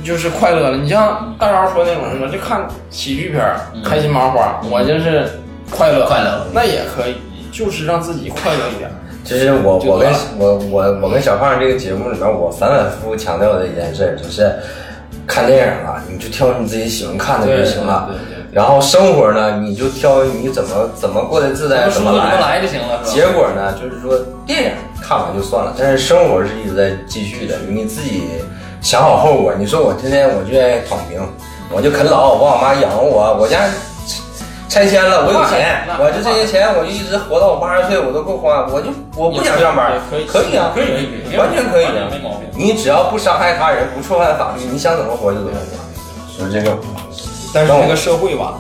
[0.06, 0.78] 就是快乐了。
[0.78, 3.44] 你像大超说那种，什么就看喜剧片
[3.84, 5.30] 开心麻花，我就是
[5.72, 7.16] 快乐，快乐那也可以，
[7.52, 8.92] 就是让自己快乐一点。
[9.24, 14.52] 其实我我跟我我我跟小胖这个节目里面，我反反复复强调的一件事，就是
[15.28, 18.10] 看电影啊，你就挑你自己喜欢看的就行了。
[18.10, 22.60] 对对对然后生活呢，你就挑你怎么怎么过得自在怎么舒服怎么来。
[22.62, 28.24] 就行了，结果呢，就是说电影看完就算了，但是生活是一直在继续的，你自己
[28.82, 29.54] 想好后果。
[29.58, 31.22] 你说我天天我就愿意躺平，
[31.72, 33.70] 我就啃老，我爸妈养活我，我家
[34.72, 42.48] 拆迁了，我有钱，我就这些钱，我就一直活到我八十岁，我都够花，我就我不想上班，可以可以啊，可以可以可以，完全可以的没毛病。
[42.56, 46.46] 你只要不伤害他人，不触犯法律，你想怎么活就怎么活。
[46.46, 46.78] 是这个，
[47.54, 48.60] 但是这个社会完了，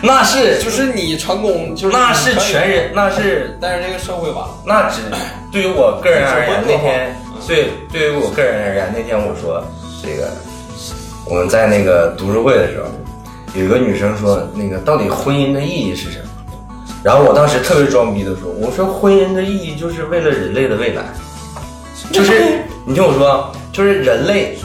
[0.00, 5.02] 那是 就是你成功，就是那是全人，那是但是这个社会完了，那只
[5.52, 7.14] 对于我个人而言，那天
[7.46, 9.62] 对对于我个人而言，那天我说
[10.02, 10.30] 这个
[11.28, 12.88] 我们在那个读书会的时候，
[13.54, 16.24] 有一个女生说那个到底婚姻的意义是什么？
[17.02, 21.02] 然后我当时特别装逼的说，我说婚姻的意义就是为了人类的未来，
[22.10, 24.58] 就是你听我说，就是人类。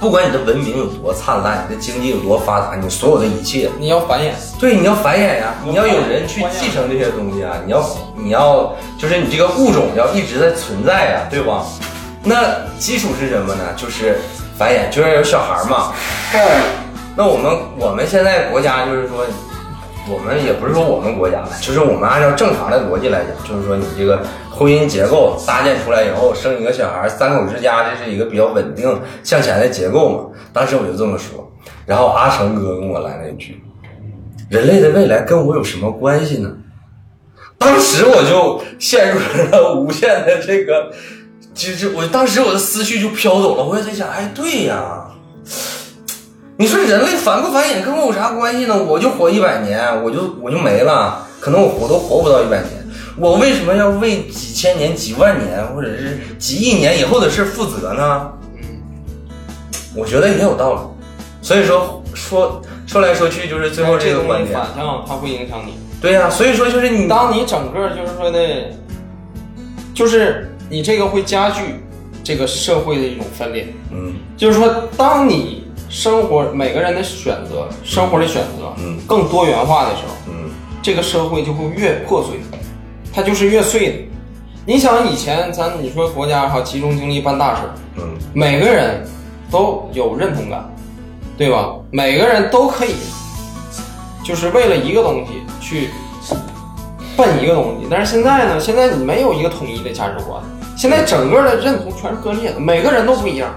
[0.00, 4.30] 不管你的文明有多灿烂，你的经济有多发达，你所有的一切，你要繁衍，
[4.60, 7.84] 对，你要繁衍呀、我你要有人去继承这些东西啊，你要
[8.14, 11.66] 你要就是你这个物种要一直在存在呀、对吧？
[12.22, 12.36] 那
[12.78, 13.64] 基础是什么呢？
[13.76, 14.20] 就是
[14.56, 15.92] 繁衍，就是要有小孩嘛。
[17.18, 19.26] 那我们我们现在国家就是说，
[20.08, 30.26] 我们也不是说我们国家了，就是我们按照正常的逻辑来讲，就是说你这个婚姻结构搭建出来以后，生一个小孩，三口之家，这是一个比较稳定向前的结构嘛。
[30.52, 31.52] 当时我就这么说，
[31.84, 33.60] 然后阿成哥跟我来了一句
[34.48, 36.48] ：“人类的未来跟我有什么关系呢？”
[37.58, 39.18] 当时我就陷入
[39.50, 40.92] 了无限的这个，
[41.52, 45.04] 其实我当时我的思绪就飘走了，我也在想，哎，对呀。
[46.60, 48.76] 你说人类繁不繁衍跟我有啥关系呢？
[48.82, 52.84] 我就活一百年，我就我就没了，可能我活都活不到一百年。
[53.16, 58.28] 我为什么要为几千年、几万年或者是几亿年以后的事负责呢？
[59.94, 60.80] 我觉得也有道理。
[61.40, 65.74] 所以说说说来说去就是最后这个观点反，向它会影响你。
[66.00, 68.40] 对呀、所以说就是你当你整个就是说的，
[69.94, 71.84] 就是你这个会加剧
[72.24, 73.72] 这个社会的一种分裂。
[73.92, 75.57] 嗯就是说，当你
[75.88, 80.50] 生活每个人的选择，生活的选择，嗯更多元化的时候，嗯
[80.82, 82.38] 这个社会就会越破碎，
[83.12, 83.98] 它就是越碎的。
[84.66, 89.02] 你想以前咱你说国家哈集中精力办大事儿，嗯每个人
[89.50, 90.70] 都有认同感，
[91.38, 91.74] 对吧？
[91.90, 92.94] 每个人都可以，
[94.22, 95.88] 就是为了一个东西去
[97.16, 97.86] 奔一个东西。
[97.90, 100.42] 但是现在呢，现在你没有一个统一的价值观，
[100.76, 103.48] 现在整个的认同全是割裂的，每个人都不一样。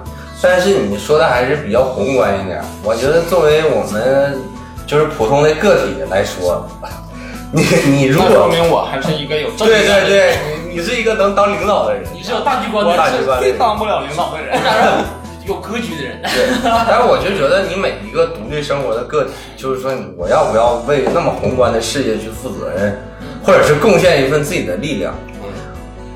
[0.42, 2.62] 但是你说的还是比较宏观一点。
[2.84, 4.42] 我觉得作为我们
[4.88, 6.68] 就是普通的个体来说，
[7.54, 10.38] 你你如果说果明我还是一个有正对对，对，
[10.68, 13.52] 你你是一个能当领导的人，你是有大局观的人，大局观的人。
[13.52, 14.58] 最当不了领导的人。
[15.48, 16.22] 有格局的人。
[16.26, 23.02] 对，但是我就觉得你每一个独立生活的个体，就是说你我要不要为那么宏观的事业去负责任，
[23.44, 25.14] 或者是贡献一份自己的力量。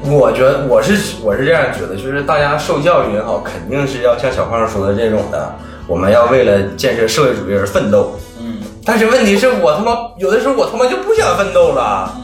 [0.08, 5.56] 我觉得我是我是这样觉得，就是大家受教育也好，肯定是要像小胖说的这种的，
[5.88, 8.16] 我们要为了建设社会主义而奋斗。
[8.40, 12.16] 嗯，但是问题是我他妈有的时候我他妈就不想奋斗了。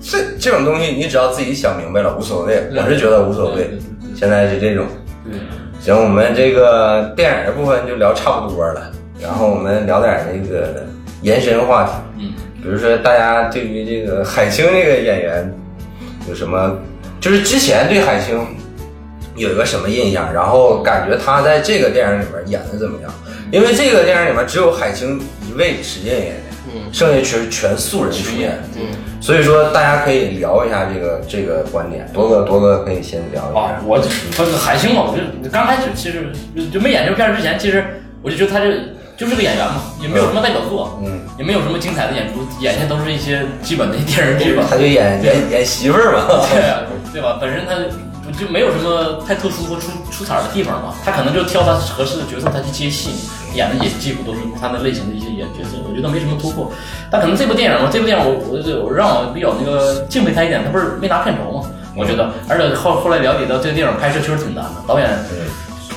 [0.00, 3.78] 这这种东西你只要自己想明白了无所谓，我是觉得无所谓。
[4.14, 4.86] 现在是这种。
[5.24, 5.38] 对，
[5.80, 8.90] 行，我们这个电影的部分就聊差不多了，
[9.20, 10.86] 然后我们聊点那个
[11.22, 12.32] 延伸话题，嗯，
[12.62, 15.52] 比如说大家对于这个海清这个演员
[16.28, 16.78] 有什么，
[17.20, 18.38] 就是之前对海清
[19.36, 23.10] 有一个什么印象，然后感觉他在这个电影里面演的怎么样？
[23.50, 26.42] 因为这个电影里面只有海清一位实践演员，
[26.74, 28.82] 嗯剩下全全素人出演，嗯，
[29.20, 33.60] 所以说大家可以聊一下这个这个观点，多哥多哥可以先聊一下。
[33.60, 34.04] 啊，我就
[34.36, 37.84] 不是海清嘛，我就刚开始其实就就没演这个片儿之前，其实
[38.22, 38.70] 我就觉得他这
[39.16, 44.64] 就是个演员嘛，也没有什么代表作，嗯，也没有什么精彩的演出，演的都是一些基本的电视剧吧。
[44.68, 46.46] 他就演演演媳妇儿嘛。
[46.52, 46.82] 对啊，
[47.18, 47.36] 对吧？
[47.40, 47.74] 本身他
[48.38, 53.10] 就没有什么太特殊或出出彩的地方嘛，他可能就挑他合适的角色，他去接戏，
[53.54, 56.70] 演的也几乎都是他那类型的一些演角色，我觉得没什么突破。
[57.10, 61.66] 但可能这部电影嘛，这部电影我我我让我比较那个敬佩他一点，他不是没拿片酬嘛，
[61.96, 65.10] 我觉得，而且后后来了解到这个电影拍摄确实挺难的，导演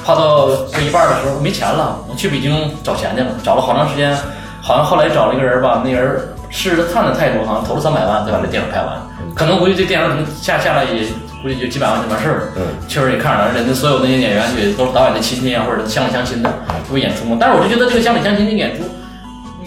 [0.03, 4.17] 拍到这一半的时候没钱了，我去北京找钱去了，找了好长时间，
[4.59, 8.97] 好像后来找了一个人吧，那人试着看的态度，好像投了三百万才把这电影拍完。
[9.36, 11.05] 可能估计这电影可能下下来也
[11.41, 12.43] 估计就几百万就完事儿了。
[12.57, 16.53] 嗯，确实也看着了，人家所有那些演员也都是导演的亲戚啊，或者乡里乡亲的，
[16.88, 17.38] 就会演出嘛。
[17.39, 18.84] 但是我就觉得这个乡里乡亲的演出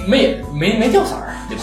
[0.06, 1.62] 没没没掉色儿，对吧？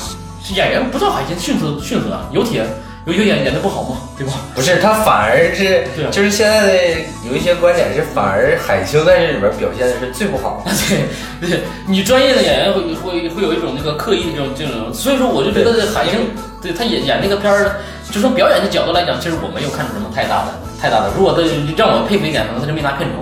[0.53, 2.65] 演员不知道海清逊色逊色啊，有铁
[3.05, 3.97] 有有演演的不好吗？
[4.21, 4.33] 对吧？
[4.53, 6.73] 不是，他反而是就是现在的
[7.27, 10.71] 有一些观点是，反而海清在这里边表现的是最不好的。
[11.41, 16.29] 对对，你专业的演员会会会有一种那个刻意的这种这种，所以说我就觉得海清
[16.61, 21.09] 对他演演那个片儿，就从表演的角度来讲，其实我没有看出什么太大的太大的。
[21.17, 21.41] 如果他
[21.75, 23.17] 让我佩服一点，可能他就没拿片酬。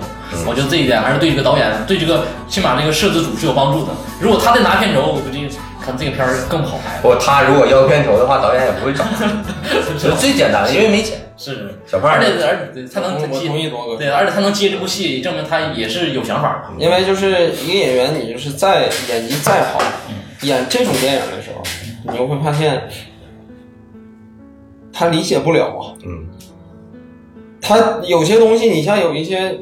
[0.46, 3.92] 我觉得这一点还是对这个导演对这个起码这个摄制组是有帮助的。
[4.20, 5.48] 如果他再拿片酬，我估计
[5.80, 7.00] 可能这个片儿更好拍。
[7.00, 9.26] 不，他如果要片酬的话，导演也不会找他。
[9.70, 11.18] 这 是最简单的，因为没钱。
[11.42, 16.84] 是小胖而且而且他能我接同意多哥对，而且他能接这部戏，证明他也是有想法的。
[16.84, 19.80] 因为就是一个演员，你就是再演技再好，
[20.42, 21.62] 演这种电影的时候，
[22.04, 22.82] 你就会发现
[24.92, 25.96] 他理解不了啊。
[26.04, 26.26] 嗯，
[27.62, 29.56] 他有些东西，你像有一些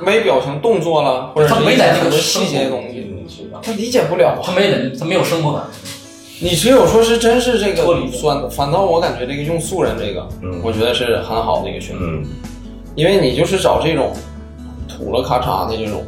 [0.00, 3.09] 没表情、动作了，或者是他没在那个细节的东西，
[3.62, 4.40] 他理解不了啊。
[4.44, 5.62] 他没人，他没有生活感。
[6.40, 12.24] 你只有说是真是这个脱离反反倒我感觉这个用素人这个，嗯我觉得是很好的一个选择，嗯，
[12.94, 14.12] 因为你就是找这种
[14.88, 16.02] 土了咔嚓的这种，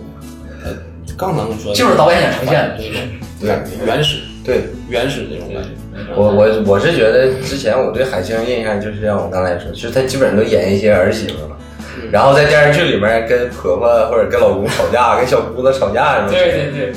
[0.64, 0.70] 呃，
[1.16, 3.00] 更能说就是导演想呈现的这种
[3.46, 4.62] 感觉原始对。
[4.88, 5.70] 原始这种感觉。
[6.14, 11.56] 我我我是觉得之前我对海清印象就是像我刚才说，就是她基本上都演一些儿媳妇嘛，
[12.10, 16.30] 然后在电视剧里面跟婆婆或者跟老公吵架，跟小姑子吵架什么。
[16.30, 16.92] 对对对，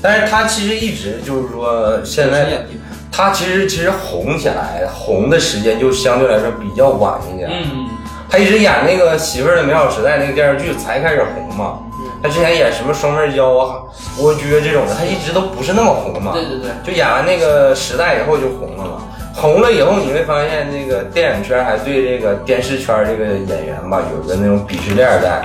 [0.00, 2.64] 但是他其实一直就是说，现在
[3.10, 7.50] 他其实其实红起来，红的时间就相对来说比较晚一点。
[7.52, 7.88] 嗯，
[8.30, 11.80] 他一直演那个《媳妇儿的美好时代》那个电视剧才开始红嘛。
[12.22, 13.76] 他之前演什么双面胶啊、
[14.18, 16.32] 蜗居这种的，他一直都不是那么红嘛。
[16.32, 19.02] 对对对，就演完那个时代以后就红了嘛。
[19.34, 25.40] 红了以后，你会发现那个电影圈还对这个电视圈这个演员吧有个那种鄙视链在。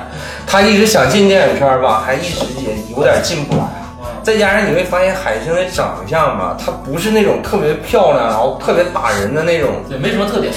[0.48, 3.64] 他一直想进电影圈吧，还一直也有点进不来。
[4.24, 9.84] 再加上你会发现海清的长相吧，她不是那种特别漂亮，然后特别打人的那种。
[9.90, 10.54] 对，没什么特点。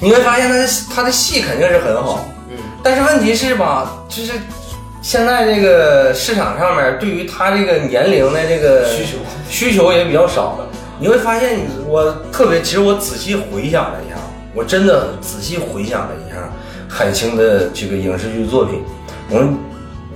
[0.00, 4.32] 你会发现她的她的戏肯定是很好，嗯，但是问题是吧，就是
[5.00, 9.18] 现在这个市场上面对于她这个年龄的这个需求
[9.48, 10.58] 需求也比较少。
[10.98, 14.16] 你会发现，我特别，其实我仔细回想了一下，
[14.54, 16.36] 我真的仔细回想了一下
[16.88, 18.80] 海清的这个影视剧作品。
[19.28, 19.56] 我们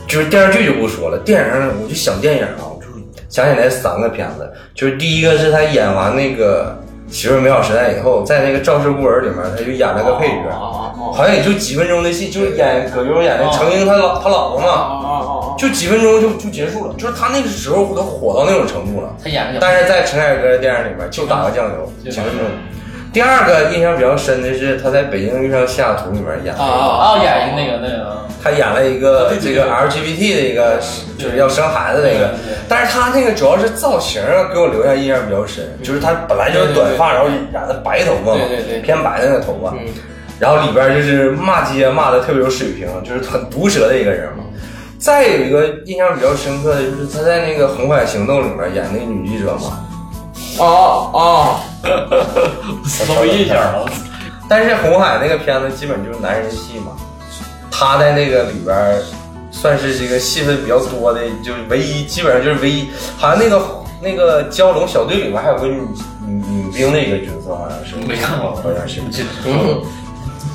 [0.07, 2.87] 就是电视剧就不说了，电影我就想电影啊，我就
[3.29, 6.77] 想起来三个片子，就是第一个是他演完那个
[7.13, 15.57] 《媳妇儿美好时代》以后，在那个《赵氏孤儿》里面，他就演了个配角，好像也就几分钟的戏，就是演葛优演的程英他老他老婆嘛！
[15.59, 19.09] 就几分钟就就结束了，就是他那个时候都火到那种程度了。
[19.23, 22.41] 他演的但是在陈凯歌的电影里面就打个酱油，就几分钟。
[23.17, 30.79] 第二个印象比较深的是他在《北京遇上西雅图》里面演的，啊啊啊，演一个那个那个，他演了一个这个 LGBT 的一个，
[31.17, 32.35] 就是要生孩子那个。
[32.69, 39.71] 但是他那个主要是造型啊，给我留下印象比较深，就是他本来就是短发，然后染的白头发嘛对对对，偏白的那个头发。
[39.71, 39.87] 嗯
[40.39, 44.45] 然后里边就是骂街骂的特别有水平，就是很毒舌的一个人嘛。
[44.99, 49.86] 再有一个印象比较深刻的就是他在那个《红海行动》里面演那个女记者嘛，
[50.59, 51.61] 啊啊！
[51.87, 53.87] 我都没印象了。
[54.49, 56.93] 但是红海那个片子基本就是男人戏嘛，
[57.71, 59.01] 他在那个里边
[59.51, 62.89] 算是这个戏份比较多的，就是唯一，基本上就是唯一。
[63.17, 63.61] 好像那个
[64.01, 65.81] 那个蛟龙小队里面还有个女
[66.27, 69.01] 女女兵的一个角色，好像是没看过好像是。
[69.45, 69.83] 嗯，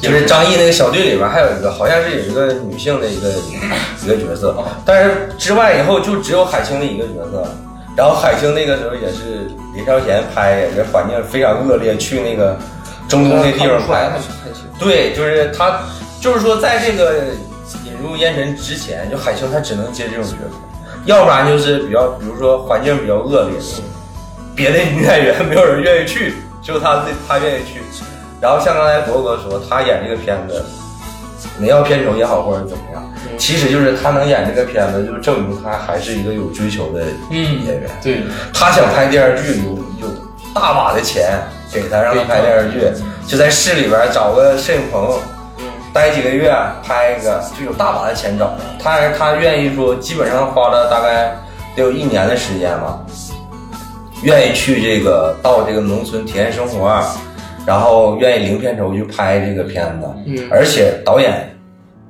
[0.02, 3.30] 就是张译那个小队里边还有一个，好像是有一个女性的一个
[4.04, 7.46] 一个角色，但是之外以后就只有海清的一个角色。
[7.96, 12.58] 然后海清那个时候也是李超贤拍，也是环境非常恶劣，去那个
[13.08, 14.14] 中东那地方拍的。
[14.80, 15.80] 对，就是他，
[16.20, 17.26] 就是说在这个
[17.86, 20.38] 引入烟尘之前，就海清他只能接这种角色，
[21.06, 23.60] 要不然就是比较，比如说环境比较恶劣，
[24.56, 27.82] 别的女演员没有人愿意去，只有他自他愿意去。
[28.40, 30.64] 然后像刚才博哥说，他演这个片子，
[31.62, 33.04] 没要片酬也好，或者怎么样，
[33.38, 37.88] 其实就是他能演这个片子，就证明他还是一个有追求的嗯演员。
[38.02, 40.14] 对，他想拍电视剧，有有
[40.56, 41.40] 大把的钱
[41.72, 42.82] 给他，让他拍电视剧，
[43.28, 45.20] 就在市里边找个摄影棚，
[45.94, 46.52] 待几个月
[46.84, 49.00] 拍一个，就有大把的钱找他。
[49.00, 51.38] 他他愿意说，基本上花了大概
[51.76, 53.00] 得有一年的时间吧，
[54.24, 57.00] 愿意去这个到这个农村体验生活，
[57.68, 61.48] 然后愿意零片酬去拍这个片子，嗯而且导演。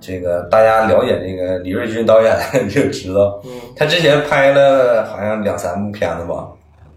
[0.02, 2.36] 这个大家了解这个李瑞军导演
[2.68, 3.52] 就知道，嗯。
[3.76, 6.48] 他之前拍了好像两三部片子吧，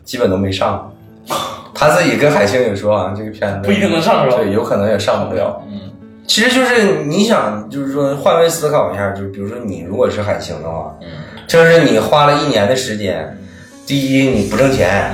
[0.03, 0.91] 基本都没上。
[1.77, 4.37] 他自己跟海清也说，好像这个片子不一定能上是吧？
[4.39, 5.61] 对，有可能也上不了。
[5.69, 5.91] 嗯，
[6.27, 11.09] 其实就是你想，就是说换位思考一下，就是比如说你如果是海清的话，嗯，
[11.47, 13.37] 就是你花了一年的时间，
[13.87, 15.13] 第一你不挣钱，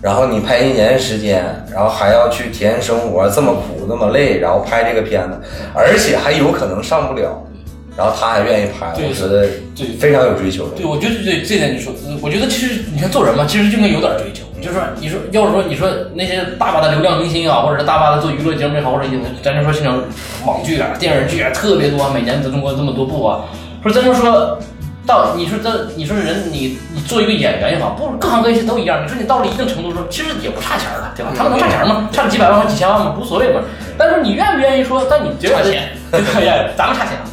[0.00, 5.40] 然后你拍一年时间，然后还要去体验生活，这么苦那么累，然后拍这个片子，
[5.74, 7.42] 而且还有可能上不了，
[7.96, 10.76] 然后他还愿意拍，我觉得对非常有追求的。
[10.76, 14.44] 对，我觉得对这点你说，呃我觉得其实你看做人嘛，其实就应该有点追求。
[14.60, 19.06] 就是说，你说要是说你说那些大把的流量明星啊，或者是大把的做娱乐节目也好，或者
[19.42, 20.02] 咱就说现场
[20.44, 23.44] 网剧啊、电视剧啊特别多，每年在中国这么多部啊，
[23.82, 24.58] 说咱就说
[25.08, 29.02] 到你说这，你说人你你做一个演员也好，不各行各业都一样。
[29.02, 31.32] 你说你到了一定程度的时候，其实也不差钱了，对吧？
[31.34, 32.10] 他们能差钱吗？
[32.12, 33.16] 差了几百万或几千万吗？
[33.18, 33.62] 无所谓嘛。
[33.96, 36.40] 但是你愿不愿意说，在你差钱， 对吧？
[36.42, 37.24] 呀，咱们差钱啊。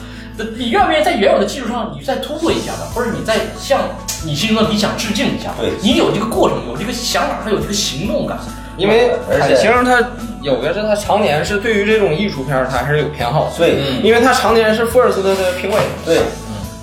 [0.57, 3.81] 你愿不愿意在原有的基础上，你再突破一下呢，或者你再向
[4.25, 5.49] 你心中的理想致敬一下？
[5.59, 8.37] 对你有这个过程，有这个想法，还有这个行动感。
[8.77, 9.99] 因为而且海清他
[10.41, 16.19] 有的是他常年是对于这种艺术片儿他还是有偏好的，对嗯因为他常年是福尔斯特的评委，对，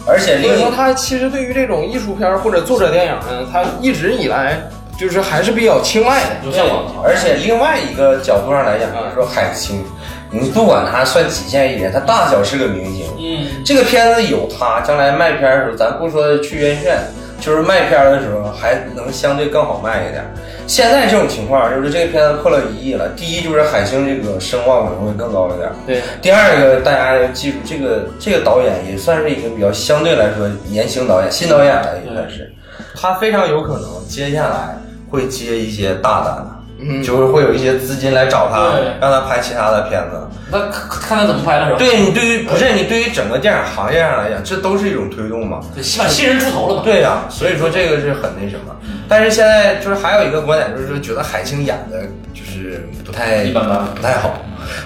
[0.07, 4.59] 而且另一所以说他其实对于这种艺术片儿或者作者电影呢，他一直以来
[4.99, 6.31] 就是还是比较青睐的。
[6.45, 6.93] 就向往的。
[7.05, 9.85] 而且另外一个角度上来讲，就是说海清，
[10.31, 13.07] 你不管他算几线艺人，他大小是个明星。
[13.19, 16.99] 嗯，这个片子有他，将来卖片儿的时候，咱不说去院线，
[17.41, 20.25] 就是卖片儿的时候还能相对更好卖一点。
[20.67, 23.09] 现在这种情况，就是这个片子破了一亿了。
[23.11, 25.71] 第一就是海星这个声望可能会更高一点。
[25.87, 32.53] 对，第二个，大家要记住，这个这个导演也算是一个比较相对来说年轻导演，新导演了也算是，
[32.95, 34.79] 他非常有可能接下来
[35.11, 36.51] 会接一些大单的，
[36.85, 40.29] 嗯就是会有一些资金来找他对，让他拍其他的片子。
[40.51, 41.79] 那看看他怎么拍了是吧？
[41.79, 45.61] 对你对于不是你对于整个电影行业上来讲，这都是一种推动嘛。
[45.75, 46.83] 对，起码新人出头了嘛。
[46.85, 48.75] 对呀、所以说这个是很那什么。
[49.09, 52.03] 但是现在就是还有一个观点，就是说觉得海清演的
[52.35, 54.35] 就是不太一般般不太好。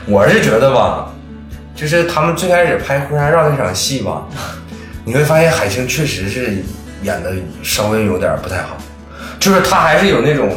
[0.06, 1.08] 我是觉得吧，
[1.74, 4.22] 就是他们最开始拍婚纱照那场戏吧，
[5.04, 6.62] 你会发现海清确实是
[7.02, 7.32] 演的
[7.62, 8.76] 稍微有点不太好，
[9.40, 10.50] 就是他还是有那种。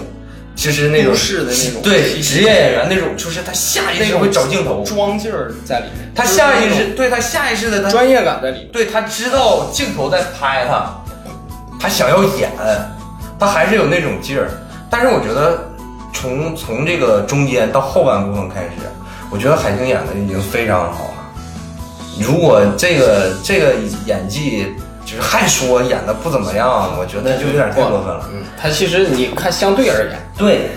[0.60, 8.68] 就是那种的那种对职业演员那种，就是他下意识会找镜头，装劲儿在里面，他下意识对他下意识的他专业感在里面。
[8.68, 10.94] 对他知道镜头在拍他，
[11.80, 12.52] 他想要演，
[13.40, 14.50] 他还是有那种劲儿。
[14.90, 15.66] 但是我觉得
[16.12, 18.70] 从从这个中间到后半部分开始，
[19.32, 21.14] 我觉得海清演的已经非常好了。
[22.20, 24.76] 如果这个这个演技
[25.10, 28.30] 就是还说演的不怎么样，我觉得就有点太过分了。
[28.32, 30.70] 嗯，他其实你看相对而言，对，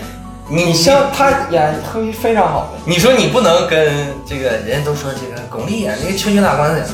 [0.49, 3.93] 你你像他演非非常好的，你说你不能跟
[4.25, 6.91] 这个人家都说这个巩俐演那个秋菊打官司，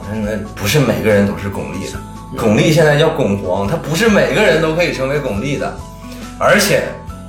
[0.00, 1.98] 我说那不是每个人都是巩俐的，
[2.36, 5.72] 巩俐现在叫巩皇，她不是每个人都可以成为巩俐的，
[6.38, 6.82] 而且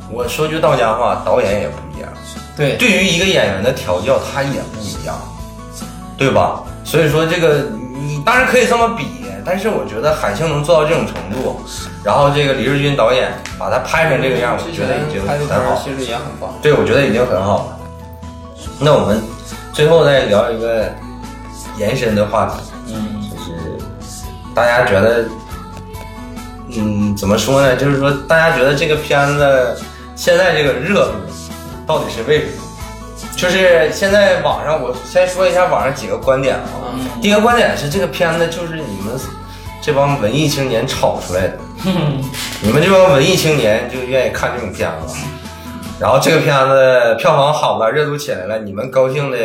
[0.09, 2.09] 我说句到家话，导演也不一样，
[2.57, 2.75] 对。
[2.77, 5.15] 对于一个演员的调教，他也不一样，
[6.17, 6.63] 对吧？
[6.83, 7.67] 所以说这个
[8.07, 11.61] 你当然可以这么比，但是我觉得海清能做到这种程度，
[12.03, 15.73] 然后这个李瑞军导演把他拍成这个样，我觉得已经很好。
[15.73, 16.53] 儿其实也很棒。
[16.61, 17.79] 对，我觉得已经很好了。
[18.79, 19.21] 那我们
[19.71, 20.89] 最后再聊一个
[21.77, 23.77] 延伸的话题，嗯，就是
[24.55, 25.25] 大家觉得，
[26.75, 27.75] 嗯，怎么说呢？
[27.75, 29.77] 就是说，大家觉得这个片子
[30.15, 31.13] 现在这个热度
[31.85, 32.51] 到底是为什么？
[33.35, 36.61] 就是现在网上，我先说一下网上几个观点啊。
[36.95, 39.17] 嗯第一个观点是，这个片子就是你们
[39.81, 41.53] 这帮文艺青年炒出来的。
[42.61, 45.15] 你们这帮文艺青年就愿意看这种片子，
[46.01, 49.37] 然后这个片子票房好了，热度起来了，你们高兴的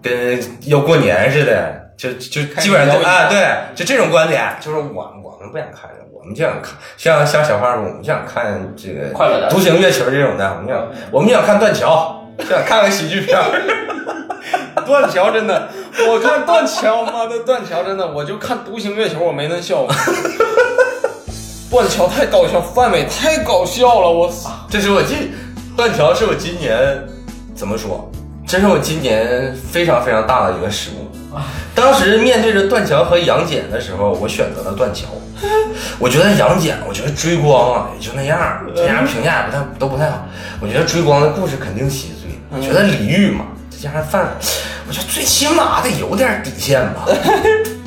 [0.00, 13.38] 跟要过年似的，就就基本上就啊，对，就这种观点，就是我我们不想看，我们就想看，像像小花说，我们就想看这个快乐的独行月球这种的，我们想我们想看断桥，就想看个喜剧片。
[14.84, 15.70] 断桥真的，
[16.10, 19.94] 我看断桥，妈的断桥真的，我就看独行月球，我没那笑过。
[21.70, 24.50] 断桥太搞笑，范伟太搞笑了，我操！
[24.68, 25.32] 这是我今
[25.76, 26.78] 断桥是我今年
[27.54, 28.10] 怎么说？
[28.46, 31.10] 这是我今年非常非常大的一个失误。
[31.74, 35.06] 当时面对着断桥和杨戬的时候，我选择了断桥。
[35.98, 40.24] 我觉得杨戬，我觉得追光啊也就那样，这样评价也不太都不太好。
[40.60, 42.30] 我觉得追光的故事肯定稀碎。
[42.50, 43.53] 我觉得李煜嘛，再
[43.84, 44.26] 加上饭，
[44.88, 47.04] 我觉得最起码得有点底线吧。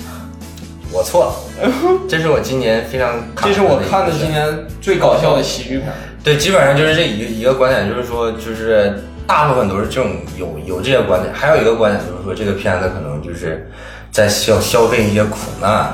[0.94, 1.70] 我错了，
[2.08, 4.48] 这是我今年非常这是我看的今年
[4.80, 5.92] 最搞笑的喜剧片。
[6.24, 13.68] 对，基本上就是这一个一个观点，就是说，就是大部分都是这种有有这些观点，还有一个观点就是说，这个片子可能就是
[14.12, 15.92] 在消消费一些苦难，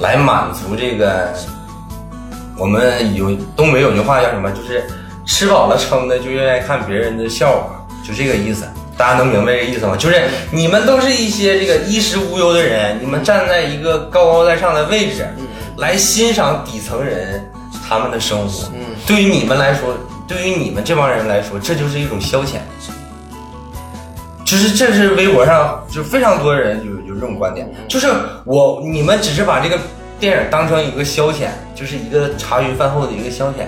[0.00, 1.32] 来满足这个
[2.58, 4.82] 我们有东北有句话叫什么，就是
[5.24, 8.66] 吃饱了撑的就愿意看别人的笑话，就这个意思。
[8.96, 9.94] 大家能明白这个意思吗？
[9.96, 15.28] 就是你们都是一些这个衣食无忧的人，你们站在一个高高在上的位置，
[15.76, 17.44] 来欣赏底层人
[17.86, 18.68] 他们的生活。
[18.74, 19.94] 嗯，对于你们来说，
[20.26, 22.56] 对于你们这帮人来说，这就是一种消遣。
[24.44, 28.06] 就是这是微博上就非常多人有有这种观点，就是
[28.44, 29.76] 我你们只是把这个
[30.20, 33.66] 电影当成一个消遣，就是一个茶余饭后的一个消遣，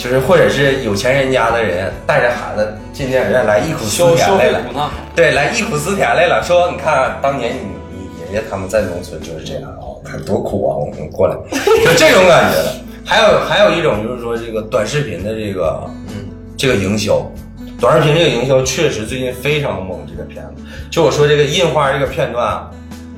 [0.00, 4.90] 就是或者是有钱人家的人带着孩子进电影院来忆苦思甜来了。
[5.14, 7.58] 对，来忆苦思甜来了，说你看当年你
[7.92, 11.36] 你爷爷他们在农村就是这样，啊，看多苦啊，我们过来，
[11.84, 12.74] 就这种感觉的。
[13.04, 17.30] 还有还有一种就是说这个短视频的这个，嗯，这个营销，
[17.78, 20.00] 短视频这个营销确实最近非常猛。
[20.08, 22.68] 这个片子，就我说这个印花这个片段，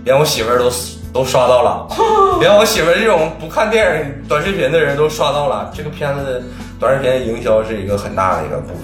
[0.05, 0.71] 连我媳妇儿都
[1.13, 1.87] 都刷到了，
[2.41, 5.71] 连我媳妇这种不看电影短视频的人都刷到了。
[5.75, 6.43] 这个片子的
[6.81, 8.77] 短视频营销是一个很大的一个部分。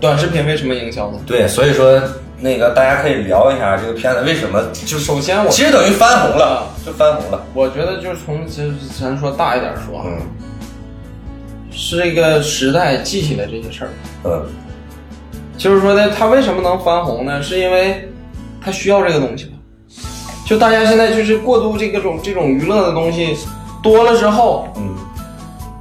[0.00, 1.18] 短视频为什么营销呢？
[1.26, 2.00] 对，所以说
[2.38, 7.40] 那个大家可以聊一下这个片子为什么就首先我其实等于翻红了，就翻红了。
[7.54, 10.18] 我觉得就是从就是咱说大一点说啊，嗯
[11.70, 13.90] 是这个时代记起来这些事儿。
[14.24, 14.44] 嗯，
[15.56, 17.42] 就是说呢，它为什么能翻红呢？
[17.42, 18.08] 是因为
[18.60, 19.51] 它需要这个东西了。
[20.52, 23.38] 就大家现在就是过度这个种这种娱乐的东西
[23.82, 24.94] 多了之后，嗯，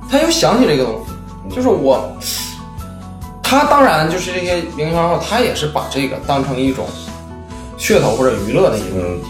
[0.09, 1.03] 他又想起这个东
[1.49, 2.09] 西，就是我，
[3.43, 6.85] 他当然就是这些营销号，他也是把这个当成一种
[7.77, 9.23] 噱头或者娱乐的一个东西，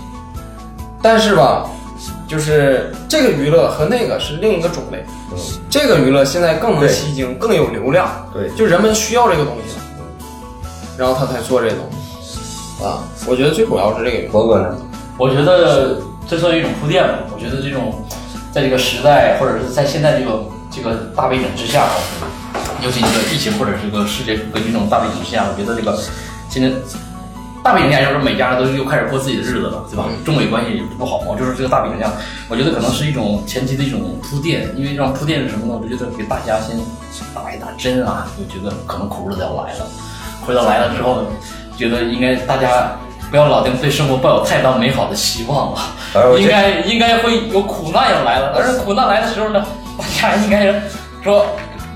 [1.01, 1.67] 但是吧，
[2.27, 5.37] 就是这个娱乐和那个是另一个种类，嗯，
[5.71, 10.05] 这个娱乐现在更能吸睛，更有流量，对，就人们需要这个东西了，
[10.99, 12.85] 然后他才做这个东西。
[12.85, 13.01] 啊。
[13.25, 14.29] 我觉得最主要是这个。
[14.29, 14.77] 博哥呢？
[15.17, 17.19] 我觉得这算一种铺垫吧。
[17.33, 18.03] 我觉得这种
[18.51, 21.85] 在这个时代，或者是在现在这个这个大背景之下，
[22.83, 25.97] 尤其这个疫情或者这个世界格局这种大背景之下，我觉得这个
[26.49, 26.71] 现在
[27.63, 30.05] 大背景下，就是每家都又开始过自己的日子了，对吧？
[30.25, 32.11] 中美关系也不好嘛，就是这个大背景下，
[32.49, 35.79] 我觉得可能是一种前期的一种铺垫，因为这种铺垫是什么呢？
[35.81, 36.75] 我觉得给大家先
[37.35, 39.85] 打一打针啊，就觉得可能苦日子要来了，
[40.45, 41.23] 苦到来了之后，
[41.77, 42.97] 觉得应该大家。
[43.31, 49.65] 不要老定对生活抱有太大美好的希望了，应该应该会有苦难要来了，而苦难来的时候呢，
[49.97, 50.65] 大家应该
[51.23, 51.45] 说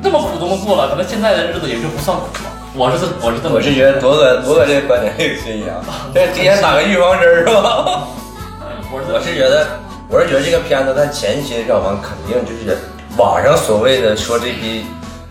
[0.02, 2.52] 那么苦都能过了，可能现在的日子也就不算苦了。
[2.74, 5.84] 我是这我是这么我是觉得多哥多哥这个观点很有新意啊，
[6.14, 8.08] 这提前打个预防针是吧？
[8.92, 9.68] 我是我是觉得，
[10.08, 12.78] 我是觉得这个片子它前期的票房肯定就是
[13.18, 14.86] 网上所谓的说这批，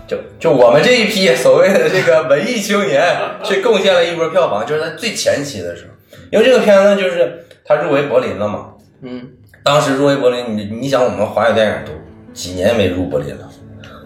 [0.06, 3.02] 就就我们这一批所谓的这个文艺青年
[3.42, 9.28] 去贡献了一波票房，就是在最前期的时候，因为这个片子就是他入围柏林了嘛，嗯，
[9.62, 11.92] 当时入围柏林，你你想我们华语电影都
[12.34, 13.48] 几年没入柏林了，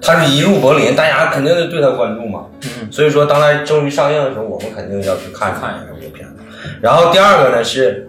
[0.01, 6.35] 他是一入柏林，大家肯定是对他关注嘛，嗯，所以说当他终于上映的时候，我们肯定要去看看一下这个片子。
[6.81, 8.09] 然后第二个呢是，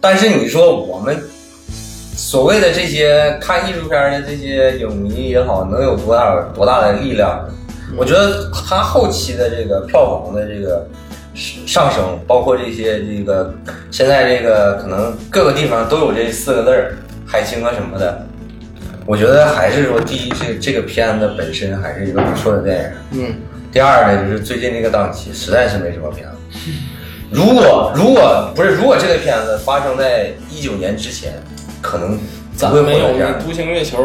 [0.00, 1.22] 但是你说我们
[2.20, 7.48] 所谓的这些看艺术片的这些影迷也好，能有多大多大的力量？
[7.96, 10.86] 我觉得它后期的这个票房的这个
[11.34, 13.54] 上升，包括这些这个
[13.90, 16.94] 现在这个可能各个地方都有这四个字儿，
[17.26, 18.26] 海清啊什么的。
[19.06, 23.22] 我觉得还是说，第一，这这个片子本身还是一个不错的电影。
[23.22, 23.34] 嗯，
[23.72, 26.36] 第二呢，就是最近这个档期实在是没什么片子。
[27.30, 31.32] 如果如果不是如果这个片子发生在一九年之前，
[31.80, 32.18] 可能
[32.58, 33.08] 不会没有。
[33.44, 33.98] 独行月球，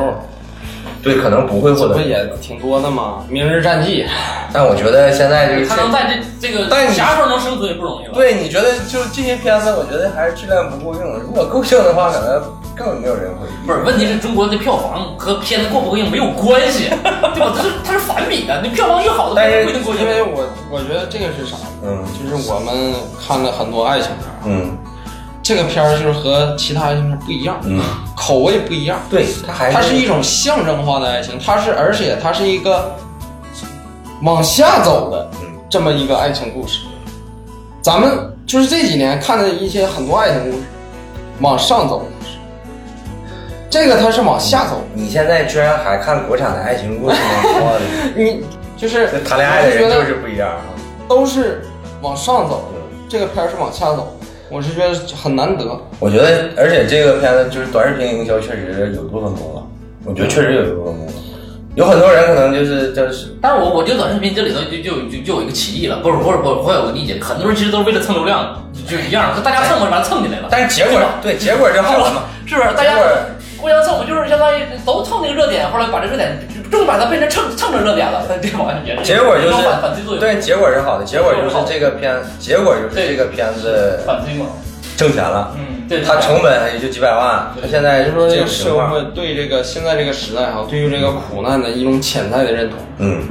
[1.03, 2.07] 对，可能不会获得这不。
[2.07, 3.25] 也挺多的吗？
[3.29, 4.05] 明日战记，
[4.51, 8.13] 但我觉得现在这个他能在这这个但你啥时候能生存也不容易了。
[8.13, 11.01] 对，你觉得就这些片子，我觉得还是质量不够硬。
[11.21, 12.41] 如果够硬的话，可能
[12.75, 13.47] 根本没有人会。
[13.65, 16.89] 不是，问题是中国的票房和片子够不够硬没有关系，
[17.35, 17.53] 对吧？
[17.55, 20.01] 它是它是反比的，你票房越好的但是不一定过硬。
[20.01, 21.57] 因为我我觉得这个是啥？
[21.83, 22.93] 嗯就是我们
[23.27, 24.77] 看了很多爱情片，嗯
[25.45, 27.79] 这个片儿就是和其他爱情片儿不一样，嗯，
[28.17, 28.99] 口味不一样。
[29.11, 32.91] 对，它还它是一种象征化的爱情，它是而且它是一个
[34.23, 36.79] 往下走的嗯这么一个爱情故事。
[37.79, 40.63] 咱们就是这几年看的一些很多爱情故事，
[41.41, 42.39] 往上走的故事，
[43.69, 44.83] 这个它是往下走的。
[44.95, 47.17] 你现在居然还看国产的爱情故事
[47.61, 47.73] 吗？
[48.17, 48.43] 你
[48.75, 50.65] 就是谈恋爱的人我觉得就是不一样啊。
[51.07, 51.61] 都是
[52.01, 54.14] 往上走的，这个片儿是往下走的，
[54.49, 55.65] 我是觉得很难得。
[55.99, 59.63] 我觉得，而且这个片子就是短视频营销确实有部分功劳，
[60.05, 61.11] 我觉得确实有部分功劳。
[61.75, 70.47] 有很多人可能就是就是但是我我觉得短视频这里头就就就就有一个歧义了，不是不是不是，我有个理解，很多人其实都是为了蹭流量，就一样，大家蹭嘛，把它蹭进来了。
[70.49, 72.23] 但是结果对结果就好了嘛。
[72.45, 72.67] 是不是？
[72.77, 72.93] 大家
[73.57, 76.39] 互相蹭，不就是相当于都蹭那个热点，后来把这热点
[76.71, 78.25] 终于把它变成蹭蹭着热点了，
[79.03, 84.45] 结果就是反反推作用，对，结果是好的，结果就是这个片，结果就是这个片子反推嘛。
[84.97, 92.79] 挣钱了，嗯，对，它成本也就几百万，它现在就是说，这这个社会对这个现在这个时代哈，对于这个苦难的一种潜在的认同。
[92.99, 93.21] 嗯，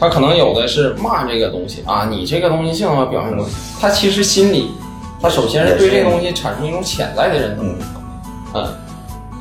[0.00, 3.46] 他可能有的是骂这个东西啊，你这个东西性啊表现过，
[3.78, 4.70] 他其实心里，
[5.20, 5.74] 他首先是。
[5.76, 7.76] 对这个东西产生一种潜在的认同，嗯，
[8.54, 8.66] 嗯，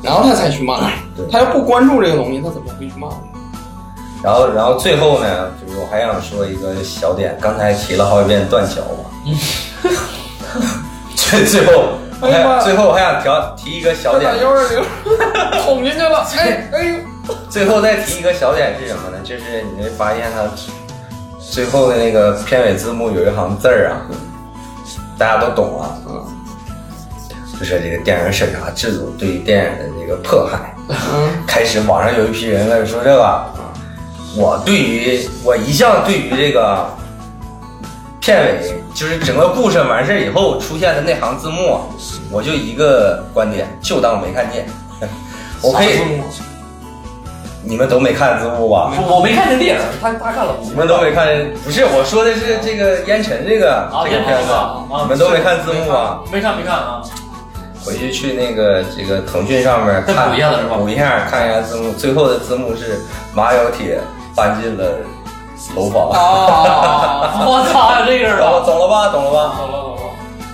[0.06, 0.91] 然后他才去骂。
[1.32, 3.18] 他要不关注这个东西，他怎么会去骂呢？
[4.23, 9.10] 然后然后最后呢，就是我还想说一个小点，刚才提了好几遍断桥嘛，
[11.15, 11.90] 最最后，
[12.22, 14.32] 我哎呀最后我还想调提一个小点。
[14.32, 14.82] 打，幺二零
[15.64, 19.18] 捅进去了， 哎哎呦，最后再提一个小点是什么呢？
[19.23, 20.44] 就是你会发现它
[21.40, 24.02] 最后的那个片尾字幕有一行字儿啊，
[25.18, 26.26] 大家都懂啊，嗯
[27.60, 30.73] 就是这个电影审查制度对于电影的这个迫害。
[30.88, 30.95] 嗯
[31.48, 33.45] 开始网上有一批人开始说这个，
[34.36, 36.88] 我对于我一向对于这个
[38.19, 41.80] 片尾，就是整个故事完事儿以后出现的那行字幕，
[42.30, 44.68] 我就一个观点，就当没看见。
[45.61, 45.90] 我可以
[47.64, 48.94] 你们都没看字幕吧？
[48.95, 51.26] 我我没看这电影，他他看了，你们都没看，
[51.64, 54.53] 不是我说的是这个烟尘这个这个片子，
[55.02, 56.19] 你们都没看字幕啊？
[56.32, 57.02] 没看没看啊？
[57.86, 62.99] 回去去那个这个腾讯上面看补一下子是吧补一下看一下字幕，最后的字幕是
[63.34, 63.99] 马小铁
[64.36, 64.98] 搬进了
[65.76, 66.10] 楼房。
[66.10, 67.45] 啊！
[67.45, 68.66] 我操，这个是懂了吧？
[68.66, 69.12] 懂了吧？
[69.12, 69.56] 懂了吧？
[69.57, 70.02] 懂了懂了。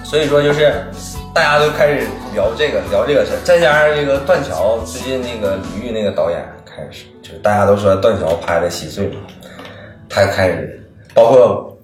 [0.04, 0.86] 所以说就是
[1.34, 9.22] 大家都开始聊这个聊这个事儿，再加上这个断桥最近那个李玉那个导演开始，就是大家都说断桥拍的稀碎嘛，
[10.10, 10.84] 他开始
[11.14, 11.78] 包括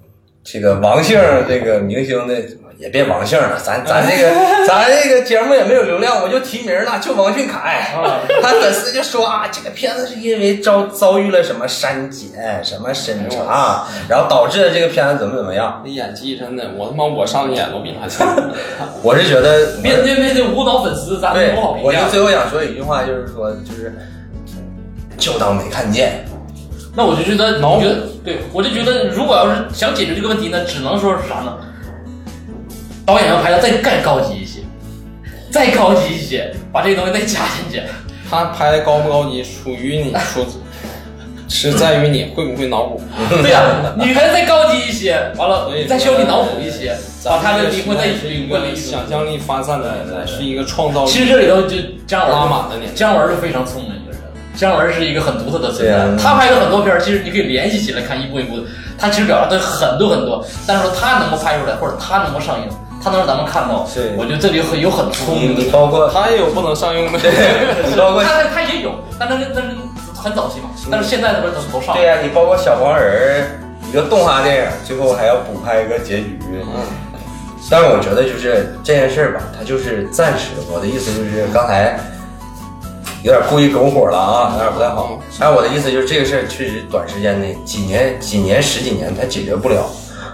[0.43, 1.17] 这个王姓
[1.47, 2.35] 这个明星的。
[2.79, 4.31] 也别王姓了，咱咱这个
[4.67, 7.95] 咱这个节目也没有流量，我就提名了，就王俊凯。
[8.41, 15.81] 他粉丝就说啊，这个片子是因为遭遭遇了什么删减、什么审查，然后导致了这个片子怎么怎么样。
[15.83, 18.27] 那演技真的，我他妈我上去演都比他强。
[19.01, 22.07] 我是觉得面对面对舞蹈粉丝，咱对不好，评我就价。
[22.09, 23.91] 最后想说一句话，就是说，就是
[25.17, 26.23] 就当没看见。
[26.95, 31.57] 那我就觉得，脑补我觉得，对我就觉得，如果要是想解决这个问题呢，只能说是啥呢？
[33.07, 34.59] 导演要拍的再更高级一些，
[35.49, 37.81] 再高级一些，把这个东西再加进去。
[38.29, 40.45] 他拍的高不高级，属于你 出，
[41.47, 43.01] 是在于你会不会脑补。
[43.41, 43.63] 对呀、
[43.97, 46.93] 你还再高级一些，完了再需要你脑补一些，
[47.23, 52.93] 把他的的灵魂再是一灵魂里个想象力发散的是一个创造其实力这里头就姜文拉满的年代。
[52.93, 54.19] 姜文就非常聪明一个人，
[54.53, 56.21] 姜文是一个很独特的存在。
[56.21, 58.63] 他拍的很多片儿，其实你可以联系起来看，一步一步的。
[58.97, 62.67] 他其实表达的很多很多，但是说他能够拍出来，或者他能够上映，
[63.03, 65.71] 他能让咱们看到是，我觉得这里很有很聪明的。
[65.71, 67.19] 包括他也有不能上映的。
[67.87, 69.67] 你包括他他也有，但那是那是
[70.15, 70.69] 很早期嘛。
[70.91, 73.59] 但是现在他不是都上对呀、你包括小黄人儿
[73.89, 76.39] 一个动画电影，最后还要补拍一个结局。
[76.51, 76.65] 嗯，
[77.69, 80.49] 但是我觉得就是这件事儿吧，它就是暂时。
[80.69, 81.97] 我的意思就是刚才
[83.23, 85.19] 有点故意拱火了啊，有点不太好。
[85.39, 89.85] 但我的意思就是这个事儿确实短时间内几年、几年、十几年它解决不了。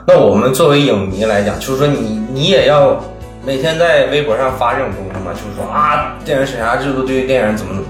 [0.05, 3.01] 那我们作为影迷来讲，就是说你你也要
[3.45, 7.89] 每天在微博上发这种东西嘛，就是说啊，电影审查制度对于电影怎么怎么，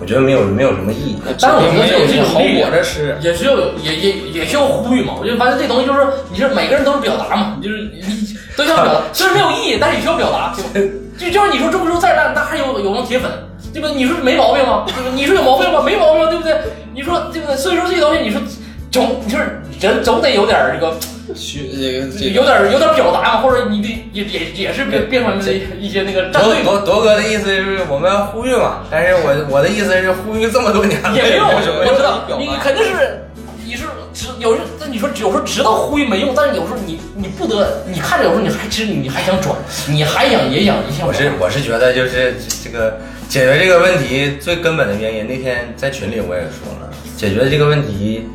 [0.00, 1.18] 我觉得没有没有什么意义。
[1.40, 5.14] 但是我觉得这种好力量我这是也需要有也也也需要呼吁嘛。
[5.20, 6.00] 我就发现这东西就是，
[6.32, 8.00] 你是每个人都是表达嘛，你就是你
[8.56, 10.94] 都想表达，虽然没有意义，但是也需要表达，对吧？
[11.20, 13.30] 就就是你说中不中再烂，那还有有帮铁粉，
[13.74, 13.88] 对吧？
[13.94, 14.84] 你说没毛病吗？
[14.86, 15.10] 对吧？
[15.14, 15.82] 你说有毛病吗？
[15.84, 16.56] 没毛病，对不对？
[16.94, 17.56] 你说对不对？
[17.56, 18.40] 所以说这些东西，你说
[18.90, 20.96] 总就是人总得有点这个，
[21.34, 26.72] 虚这个这个有点有点表达嘛，或者你得也也也是变变成了一些那个战铎队嘛。
[26.72, 33.24] 铎铎哥的意思就是我们要呼吁嘛，但是我我的意思是呼吁这么多年了也没有，什么我知道你肯定是
[33.64, 34.56] 你是知有
[34.90, 39.54] 你说有时候知道呼吁没用，但是有时候你你不得，你看着有时候你还其实你还想转，
[39.88, 41.06] 你还想也想一想。
[41.06, 42.34] 我是我是觉得就是
[42.64, 42.98] 这个
[43.28, 48.26] 解决这个问题最根本的原因，那天在群里我也说了，解决这个问题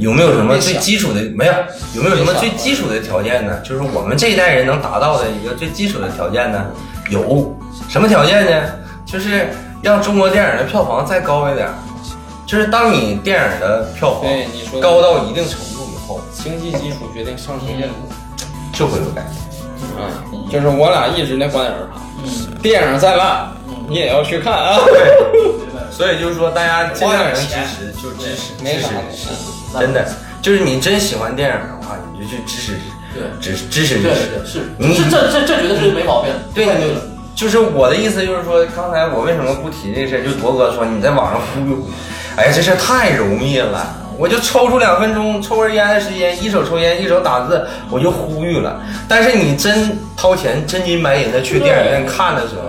[0.00, 1.52] 有没有什么最基础的没有？
[1.94, 3.56] 有没有什么最基础的条件呢？
[3.62, 6.66] 就是我们这一代人能达到的一个最基础的条件呢？
[7.10, 7.54] 有
[7.88, 8.62] 什么条件呢？
[9.04, 9.48] 就是
[9.82, 11.68] 让中国电影的票房再高一点。
[12.46, 14.24] 就是当你电影的票房
[14.80, 17.94] 高到一定程度以后，经济基础决定上升建度。
[18.72, 19.34] 就会有改变。
[20.32, 22.50] 嗯，就是我俩一直那观点是啥？
[22.50, 23.52] 嗯，电影再烂，
[23.88, 24.78] 你也要去看啊。
[25.90, 29.28] 所以就是说，大家尽量能支持就支持，支持没啥持，
[29.78, 30.04] 真的
[30.42, 32.72] 就是你真喜欢电影的话，你就去支持
[33.14, 34.20] 对支支持支对持。
[34.28, 36.32] 对是，你这这这这绝对是没毛病。
[36.54, 37.00] 对太对了。
[37.34, 40.22] 就是我的意思，就是说，刚才我为什么不提这事儿？
[40.22, 41.92] 就铎哥说你在网上呼吁呼吁，
[42.36, 43.86] 哎呀，这事儿太容易了，
[44.18, 48.80] 我就抽出两分钟抽根烟的时间，一手抽烟，一手打字，我就呼吁了。
[49.08, 52.62] 但是你真掏钱真金白银的去电影院看的时候，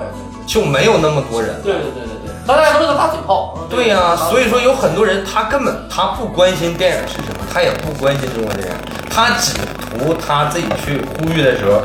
[0.46, 1.60] 就没有那么多人。
[1.64, 2.08] 对对对
[2.48, 3.58] 大家都是个大嘴炮。
[3.70, 8.74] 对呀、所以说有很多人他根本他不关心电影是什么，他也不关心中国电影，
[9.10, 11.82] 他只图他自己去呼吁的时候，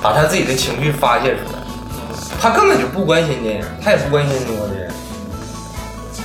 [0.00, 1.58] 把他自己的情绪发泄出来。
[2.40, 4.88] 他根本就不关心电影，他也不关心中国电影，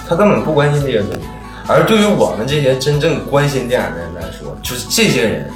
[0.08, 1.22] 他根本不关心这些东西。
[1.68, 5.50] 而对于我们这些真正关心电影的人来说，就是这些人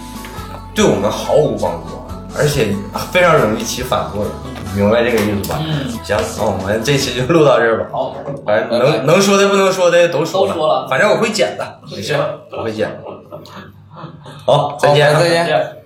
[0.74, 2.18] 对我们毫无帮助啊。
[2.36, 2.74] 而且
[3.12, 4.32] 非常容易起反作用，
[4.76, 5.60] 明白这个意思吧？
[5.62, 7.88] 嗯，行，那我们这期就录到这儿吧。
[7.91, 12.16] 好，反正能能说的不能说的都说都说了反正我会剪的，没事，
[12.52, 13.00] 我会剪。
[14.45, 15.82] 好，再见再见。